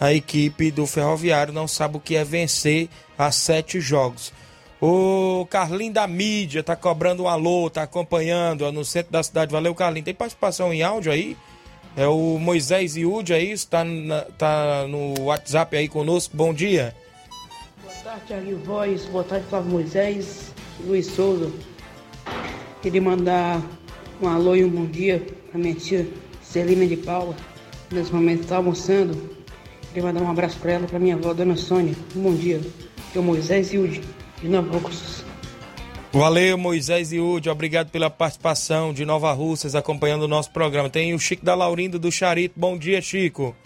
[0.00, 4.32] a equipe do Ferroviário não sabe o que é vencer a sete jogos.
[4.86, 9.50] O Carlinho da mídia tá cobrando um alô, tá acompanhando ó, no centro da cidade.
[9.50, 10.04] Valeu, Carlinho.
[10.04, 11.38] Tem participação em áudio aí?
[11.96, 13.82] É o Moisés Iude aí, está
[14.36, 16.36] tá no WhatsApp aí conosco.
[16.36, 16.94] Bom dia.
[17.82, 19.06] Boa tarde, Thiago Voz.
[19.06, 20.52] Boa tarde, Flávio Moisés.
[20.86, 21.50] Luiz Souza.
[22.82, 23.62] Queria mandar
[24.20, 26.06] um alô e um bom dia para minha tia
[26.42, 27.34] Celina de Paula.
[27.90, 29.34] Nesse momento está almoçando.
[29.94, 31.94] Queria mandar um abraço para ela, para minha avó, Dona Sônia.
[32.14, 32.60] Um bom dia.
[33.14, 34.02] Eu, Moisés Iude,
[34.48, 35.24] de.
[36.12, 40.90] Valeu, Moisés e Ude, obrigado pela participação de Nova Russas acompanhando o nosso programa.
[40.90, 42.54] Tem o Chico da Laurindo do Charito.
[42.58, 43.56] Bom dia, Chico.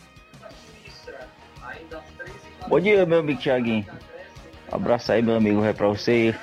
[2.68, 3.86] Bom dia, meu amigo Tiaguinho.
[4.70, 6.34] Um abraço aí, meu amigo, é pra você.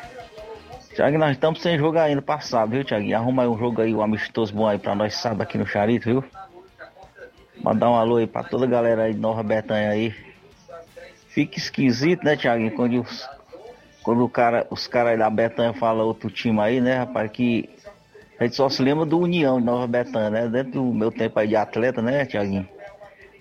[0.94, 3.18] Tiaguinho, nós estamos sem jogo ainda passado, viu, Tiaguinho?
[3.18, 6.06] Arruma aí um jogo aí, um amistoso bom aí pra nós sábado aqui no Charito,
[6.06, 6.24] viu?
[7.64, 10.14] Mandar um alô aí pra toda a galera aí de Nova Betânia aí.
[11.30, 13.35] Fica esquisito, né, Tiaguinho, quando os
[14.06, 17.68] quando o cara, os caras da Betânia falam outro time aí, né, rapaz, que
[18.40, 20.48] a gente só se lembra do União de Nova Betânia, né?
[20.48, 22.70] Dentro do meu tempo aí de atleta, né, Tiaguinho?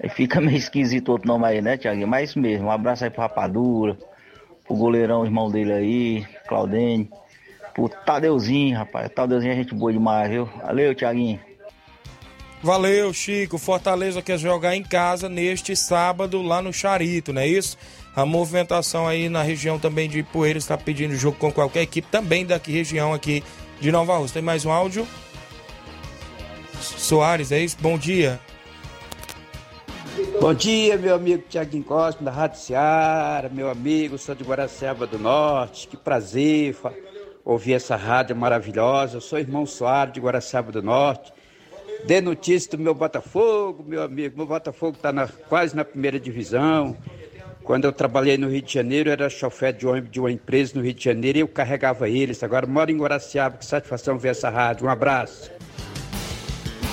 [0.02, 2.08] Aí fica meio esquisito outro nome aí, né, Tiaguinho?
[2.08, 3.98] Mas isso mesmo, um abraço aí pro Rapadura,
[4.66, 7.10] pro goleirão, irmão dele aí, Claudene,
[7.74, 9.10] pro Tadeuzinho, rapaz.
[9.10, 10.48] Tadeuzinho é gente boa demais, viu?
[10.62, 11.38] Valeu, Tiaguinho.
[12.62, 13.58] Valeu, Chico.
[13.58, 17.76] Fortaleza quer jogar em casa neste sábado lá no Charito, não é isso?
[18.16, 22.46] A movimentação aí na região também de Poeiras está pedindo jogo com qualquer equipe, também
[22.46, 23.42] daqui região aqui
[23.80, 24.34] de Nova Rússia.
[24.34, 25.06] Tem mais um áudio?
[26.80, 27.76] Soares, é isso?
[27.80, 28.38] Bom dia.
[30.40, 35.18] Bom dia, meu amigo Tiaguinho Costa, da Rádio Seara, meu amigo, sou de Guaraciaba do
[35.18, 36.76] Norte, que prazer
[37.44, 39.16] ouvir essa rádio maravilhosa.
[39.16, 41.32] Eu sou irmão Soares de Guaraciaba do Norte.
[42.06, 44.36] Dê notícia do meu Botafogo, meu amigo.
[44.36, 46.96] Meu Botafogo está quase na primeira divisão.
[47.64, 50.82] Quando eu trabalhei no Rio de Janeiro, era chofer de ônibus de uma empresa no
[50.82, 52.42] Rio de Janeiro e eu carregava eles.
[52.42, 54.86] Agora moro em Guaraciaba, que satisfação ver essa rádio.
[54.86, 55.50] Um abraço.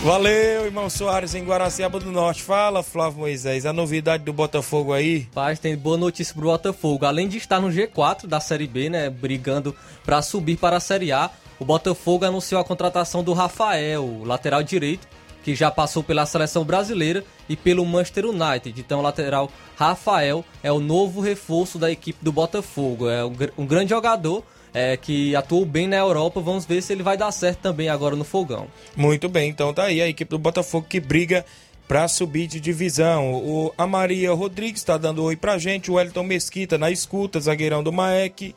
[0.01, 2.41] Valeu, irmão Soares, em Guaraciaba do Norte.
[2.41, 5.27] Fala, Flávio Moisés, a novidade do Botafogo aí?
[5.33, 7.05] Paz, tem boa notícia pro Botafogo.
[7.05, 11.11] Além de estar no G4 da Série B, né, brigando para subir para a Série
[11.11, 15.05] A, o Botafogo anunciou a contratação do Rafael, lateral direito,
[15.43, 18.79] que já passou pela seleção brasileira e pelo Manchester United.
[18.79, 23.09] Então, o lateral Rafael é o novo reforço da equipe do Botafogo.
[23.09, 24.43] É um, grande jogador.
[24.73, 26.39] É, que atuou bem na Europa.
[26.39, 28.67] Vamos ver se ele vai dar certo também agora no fogão.
[28.95, 31.45] Muito bem, então tá aí a equipe do Botafogo que briga
[31.89, 33.33] para subir de divisão.
[33.33, 35.91] O, a Maria Rodrigues está dando oi pra gente.
[35.91, 38.55] O Elton Mesquita na escuta, zagueirão do Maek.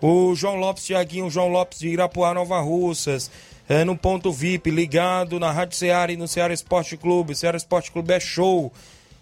[0.00, 3.28] O João Lopes Tiaguinho, João Lopes de Irapuá, Nova Russas
[3.68, 7.34] é, no ponto VIP, ligado na Rádio Ceará e no Ceará Esporte Clube.
[7.34, 8.72] Ceará Esporte Clube é show.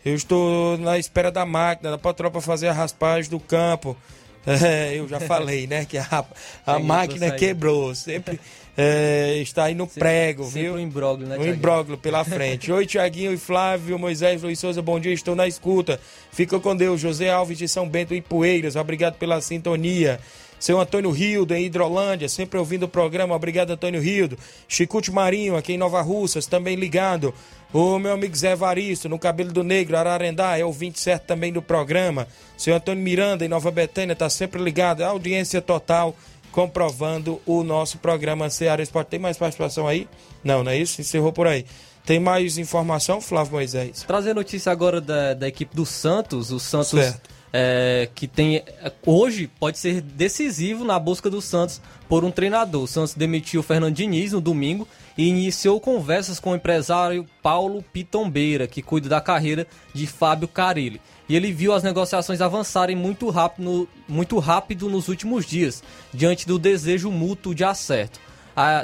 [0.05, 3.97] Eu estou na espera da máquina, da patroa para fazer a raspagem do campo.
[4.49, 5.85] É, eu já falei, né?
[5.85, 6.25] Que a,
[6.65, 7.93] a máquina quebrou.
[7.97, 8.39] Sempre
[8.77, 10.75] é, está aí no prego, sempre viu?
[10.75, 12.71] um imbróglio, né, Um imbróglio pela frente.
[12.71, 15.99] Oi, Tiaguinho e Flávio, Moisés, Luiz Souza, bom dia, estou na escuta.
[16.31, 17.01] Fica com Deus.
[17.01, 20.21] José Alves de São Bento e Poeiras, obrigado pela sintonia.
[20.59, 23.35] Seu Antônio Rildo, em Hidrolândia, sempre ouvindo o programa.
[23.35, 24.39] Obrigado, Antônio Rildo.
[24.69, 27.35] Chicute Marinho, aqui em Nova Russas, também ligado.
[27.73, 31.61] O meu amigo Zé Varisto, no Cabelo do Negro, Ararendá, é ouvinte certo também do
[31.61, 32.27] programa.
[32.57, 35.03] Seu Antônio Miranda, em Nova Betânia, está sempre ligado.
[35.03, 36.17] Audiência total,
[36.51, 39.09] comprovando o nosso programa Ceará Esporte.
[39.09, 40.09] Tem mais participação aí?
[40.43, 41.01] Não, não é isso?
[41.01, 41.67] Encerrou por aí.
[42.07, 44.05] Tem mais informação, Flávio Moisés?
[44.05, 46.53] Trazer notícia agora da, da equipe do Santos.
[46.53, 47.36] O Santos Certo.
[47.53, 48.63] É, que tem
[49.05, 52.83] hoje pode ser decisivo na busca do Santos por um treinador.
[52.83, 54.87] O Santos demitiu o Fernando Diniz no domingo
[55.17, 61.01] e iniciou conversas com o empresário Paulo Pitombeira, que cuida da carreira de Fábio Carilli.
[61.29, 65.83] E ele viu as negociações avançarem muito rápido, muito rápido nos últimos dias,
[66.13, 68.21] diante do desejo mútuo de acerto.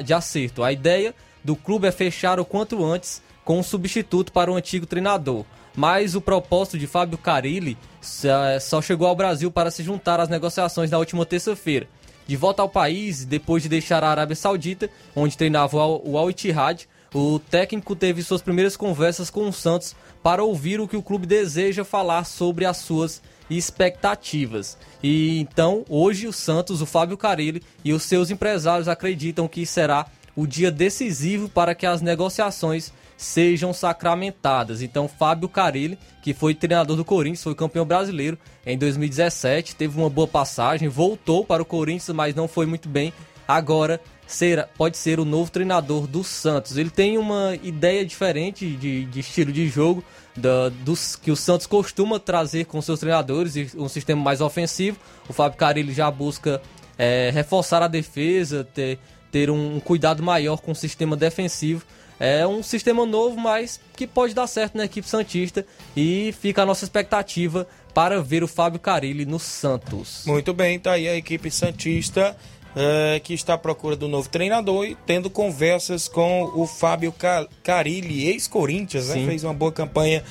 [0.05, 0.63] De acerto.
[0.63, 4.87] A ideia do clube é fechar o quanto antes com um substituto para o antigo
[4.87, 5.45] treinador.
[5.75, 10.91] Mas o propósito de Fábio Carilli só- chegou ao Brasil para se juntar às negociações
[10.91, 11.89] na última terça-feira.
[12.27, 16.19] De volta ao país, depois de deixar a Arábia Saudita, onde treinava o Al- o
[16.19, 20.97] Al Ittihad, o técnico teve suas primeiras conversas com o Santos para ouvir o que
[20.97, 23.21] o clube deseja falar sobre as suas
[23.51, 24.79] expectativas.
[25.03, 30.07] E então, hoje o Santos, o Fábio Carilli e os seus empresários acreditam que será
[30.35, 32.93] o dia decisivo para que as negociações
[33.23, 34.83] sejam sacramentadas.
[34.83, 40.11] Então, Fábio Carilli, que foi treinador do Corinthians, foi campeão brasileiro em 2017, teve uma
[40.11, 43.13] boa passagem, voltou para o Corinthians, mas não foi muito bem.
[43.47, 46.77] Agora será, pode ser o novo treinador do Santos.
[46.77, 50.03] Ele tem uma ideia diferente de, de estilo de jogo
[50.37, 54.99] da- dos que o Santos costuma trazer com seus treinadores, um sistema mais ofensivo.
[55.29, 56.63] O Fábio Carilli já busca
[56.99, 58.99] é, reforçar a defesa, ter,
[59.31, 61.85] ter um cuidado maior com o sistema defensivo.
[62.25, 65.67] É um sistema novo, mas que pode dar certo na equipe Santista
[65.97, 70.23] e fica a nossa expectativa para ver o Fábio Carilli no Santos.
[70.25, 72.37] Muito bem, tá aí a equipe Santista
[72.77, 77.49] eh, que está à procura do novo treinador e tendo conversas com o Fábio Ca-
[77.65, 79.27] Carilli, ex-Corinthians, né?
[79.27, 80.23] Fez uma boa campanha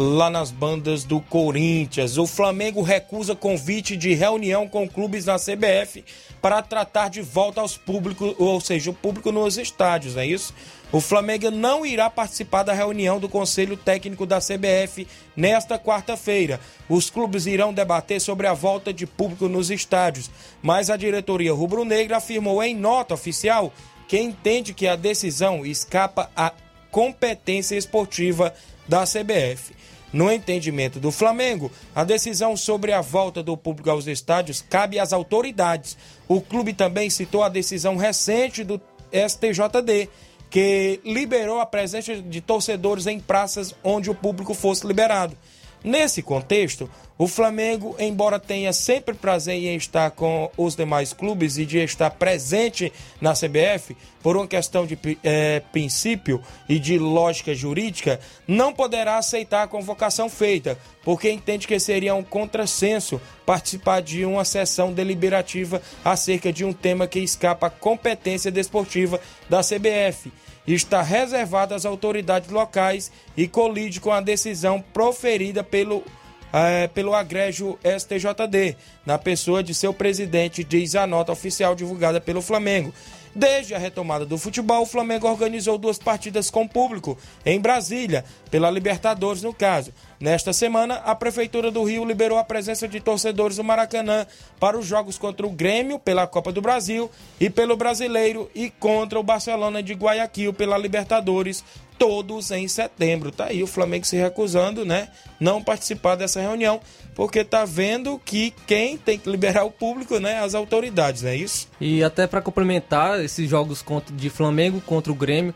[0.00, 2.18] lá nas bandas do Corinthians.
[2.18, 6.04] O Flamengo recusa convite de reunião com clubes na CBF
[6.40, 10.54] para tratar de volta aos públicos, ou seja, o público nos estádios, é isso?
[10.92, 15.04] O Flamengo não irá participar da reunião do Conselho Técnico da CBF
[15.36, 16.60] nesta quarta-feira.
[16.88, 20.30] Os clubes irão debater sobre a volta de público nos estádios,
[20.62, 23.72] mas a diretoria rubro-negra afirmou em nota oficial
[24.06, 26.52] que entende que a decisão escapa à
[26.88, 28.54] competência esportiva
[28.86, 29.77] da CBF.
[30.12, 35.12] No entendimento do Flamengo, a decisão sobre a volta do público aos estádios cabe às
[35.12, 35.96] autoridades.
[36.26, 38.80] O clube também citou a decisão recente do
[39.12, 40.08] STJD,
[40.50, 45.36] que liberou a presença de torcedores em praças onde o público fosse liberado.
[45.84, 51.66] Nesse contexto, o Flamengo, embora tenha sempre prazer em estar com os demais clubes e
[51.66, 58.20] de estar presente na CBF, por uma questão de eh, princípio e de lógica jurídica,
[58.46, 64.44] não poderá aceitar a convocação feita, porque entende que seria um contrassenso participar de uma
[64.44, 70.30] sessão deliberativa acerca de um tema que escapa à competência desportiva da CBF
[70.74, 76.04] está reservado às autoridades locais e colide com a decisão proferida pelo,
[76.52, 82.42] eh, pelo agrégio STJD, na pessoa de seu presidente, diz a nota oficial divulgada pelo
[82.42, 82.92] Flamengo.
[83.34, 88.70] Desde a retomada do futebol, o Flamengo organizou duas partidas com público em Brasília, pela
[88.70, 89.92] Libertadores no caso.
[90.18, 94.26] Nesta semana, a Prefeitura do Rio liberou a presença de torcedores do Maracanã
[94.58, 99.20] para os jogos contra o Grêmio pela Copa do Brasil e pelo Brasileiro e contra
[99.20, 101.62] o Barcelona de Guayaquil pela Libertadores,
[101.98, 103.32] todos em setembro.
[103.32, 105.08] Tá aí o Flamengo se recusando, né?
[105.40, 106.80] Não participar dessa reunião,
[107.14, 110.38] porque tá vendo que quem tem que liberar o público, né?
[110.38, 111.68] As autoridades, é isso?
[111.80, 115.54] E até para complementar, esses jogos de Flamengo contra o Grêmio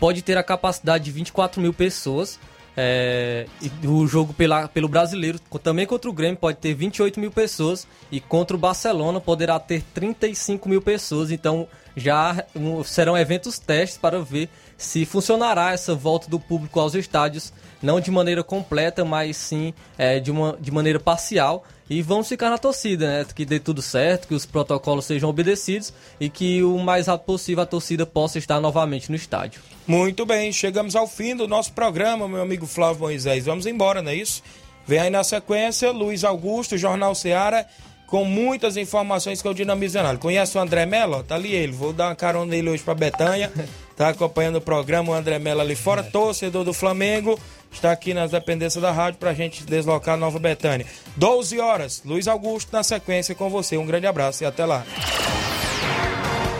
[0.00, 2.38] pode ter a capacidade de 24 mil pessoas.
[2.78, 3.46] É,
[3.82, 8.20] o jogo pela, pelo brasileiro também contra o Grêmio pode ter 28 mil pessoas e
[8.20, 11.30] contra o Barcelona poderá ter 35 mil pessoas.
[11.30, 11.66] Então
[11.96, 12.44] já
[12.84, 17.52] serão eventos testes para ver se funcionará essa volta do público aos estádios,
[17.82, 21.64] não de maneira completa, mas sim é, de, uma, de maneira parcial.
[21.88, 23.26] E vamos ficar na torcida, né?
[23.32, 27.62] Que dê tudo certo, que os protocolos sejam obedecidos e que o mais rápido possível
[27.62, 29.62] a torcida possa estar novamente no estádio.
[29.86, 33.44] Muito bem, chegamos ao fim do nosso programa, meu amigo Flávio Moisés.
[33.44, 34.42] Vamos embora, não é isso?
[34.84, 37.66] Vem aí na sequência Luiz Augusto, Jornal Seara
[38.06, 40.22] com muitas informações que eu dinamizo análise.
[40.22, 41.22] Conhece o André Mello?
[41.22, 41.72] Tá ali ele.
[41.72, 43.52] Vou dar uma carona nele hoje pra Betanha.
[43.96, 47.38] Tá acompanhando o programa, o André Mello ali fora, torcedor do Flamengo.
[47.72, 50.86] Está aqui nas dependências da rádio pra gente deslocar a Nova Betânia.
[51.16, 53.76] 12 horas, Luiz Augusto na sequência com você.
[53.76, 54.84] Um grande abraço e até lá.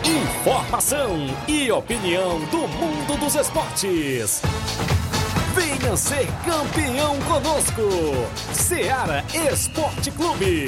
[0.03, 4.41] Informação e opinião do mundo dos esportes.
[5.53, 7.81] Venha ser campeão conosco.
[8.53, 10.67] Seara Esporte Clube.